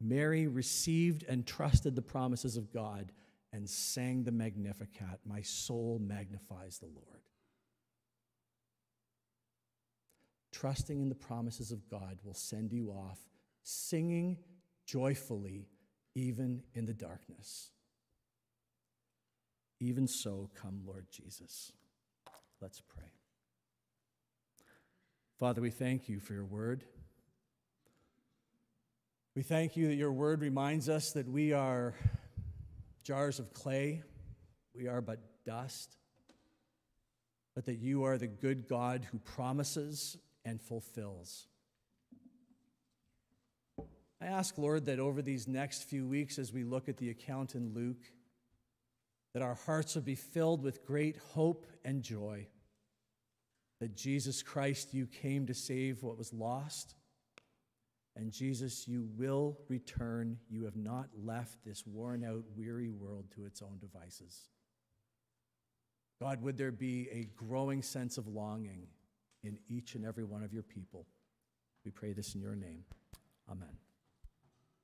Mary 0.00 0.48
received 0.48 1.24
and 1.28 1.46
trusted 1.46 1.94
the 1.94 2.02
promises 2.02 2.56
of 2.56 2.72
God 2.72 3.12
and 3.54 3.70
sang 3.70 4.24
the 4.24 4.32
Magnificat. 4.32 5.20
My 5.24 5.40
soul 5.40 6.00
magnifies 6.02 6.78
the 6.78 6.86
Lord. 6.86 7.22
Trusting 10.52 11.00
in 11.00 11.08
the 11.08 11.14
promises 11.14 11.70
of 11.70 11.88
God 11.88 12.18
will 12.24 12.34
send 12.34 12.72
you 12.72 12.90
off 12.90 13.20
singing 13.62 14.38
joyfully, 14.84 15.68
even 16.16 16.64
in 16.74 16.84
the 16.84 16.92
darkness. 16.92 17.70
Even 19.78 20.08
so, 20.08 20.50
come, 20.54 20.80
Lord 20.84 21.06
Jesus. 21.12 21.70
Let's 22.60 22.80
pray. 22.80 23.12
Father, 25.38 25.60
we 25.60 25.70
thank 25.70 26.08
you 26.08 26.18
for 26.18 26.32
your 26.32 26.44
word. 26.44 26.82
We 29.36 29.42
thank 29.42 29.76
you 29.76 29.88
that 29.88 29.94
your 29.94 30.12
word 30.12 30.40
reminds 30.40 30.88
us 30.88 31.12
that 31.12 31.28
we 31.28 31.52
are 31.52 31.94
jars 33.04 33.38
of 33.38 33.52
clay, 33.52 34.02
we 34.74 34.88
are 34.88 35.00
but 35.00 35.20
dust, 35.44 35.96
but 37.54 37.66
that 37.66 37.78
you 37.78 38.04
are 38.04 38.18
the 38.18 38.26
good 38.26 38.66
God 38.66 39.06
who 39.10 39.18
promises 39.18 40.16
and 40.44 40.60
fulfills. 40.60 41.46
I 44.20 44.26
ask, 44.26 44.56
Lord, 44.56 44.86
that 44.86 44.98
over 44.98 45.20
these 45.20 45.46
next 45.46 45.84
few 45.84 46.06
weeks, 46.06 46.38
as 46.38 46.52
we 46.52 46.64
look 46.64 46.88
at 46.88 46.96
the 46.96 47.10
account 47.10 47.54
in 47.54 47.74
Luke, 47.74 48.10
that 49.34 49.42
our 49.42 49.54
hearts 49.54 49.94
would 49.94 50.04
be 50.04 50.14
filled 50.14 50.62
with 50.62 50.86
great 50.86 51.18
hope 51.34 51.66
and 51.84 52.02
joy. 52.02 52.46
That 53.80 53.96
Jesus 53.96 54.42
Christ, 54.42 54.94
you 54.94 55.06
came 55.06 55.46
to 55.46 55.54
save 55.54 56.02
what 56.02 56.16
was 56.16 56.32
lost 56.32 56.94
and 58.16 58.30
Jesus, 58.30 58.86
you 58.86 59.08
will 59.16 59.58
return. 59.68 60.38
You 60.48 60.64
have 60.64 60.76
not 60.76 61.08
left 61.20 61.64
this 61.64 61.84
worn 61.86 62.24
out, 62.24 62.44
weary 62.56 62.90
world 62.90 63.26
to 63.34 63.44
its 63.44 63.60
own 63.60 63.78
devices. 63.80 64.48
God, 66.20 66.40
would 66.42 66.56
there 66.56 66.70
be 66.70 67.08
a 67.10 67.28
growing 67.36 67.82
sense 67.82 68.16
of 68.16 68.28
longing 68.28 68.86
in 69.42 69.58
each 69.68 69.96
and 69.96 70.04
every 70.04 70.24
one 70.24 70.44
of 70.44 70.52
your 70.52 70.62
people? 70.62 71.06
We 71.84 71.90
pray 71.90 72.12
this 72.12 72.34
in 72.34 72.40
your 72.40 72.54
name. 72.54 72.84
Amen. 73.50 73.76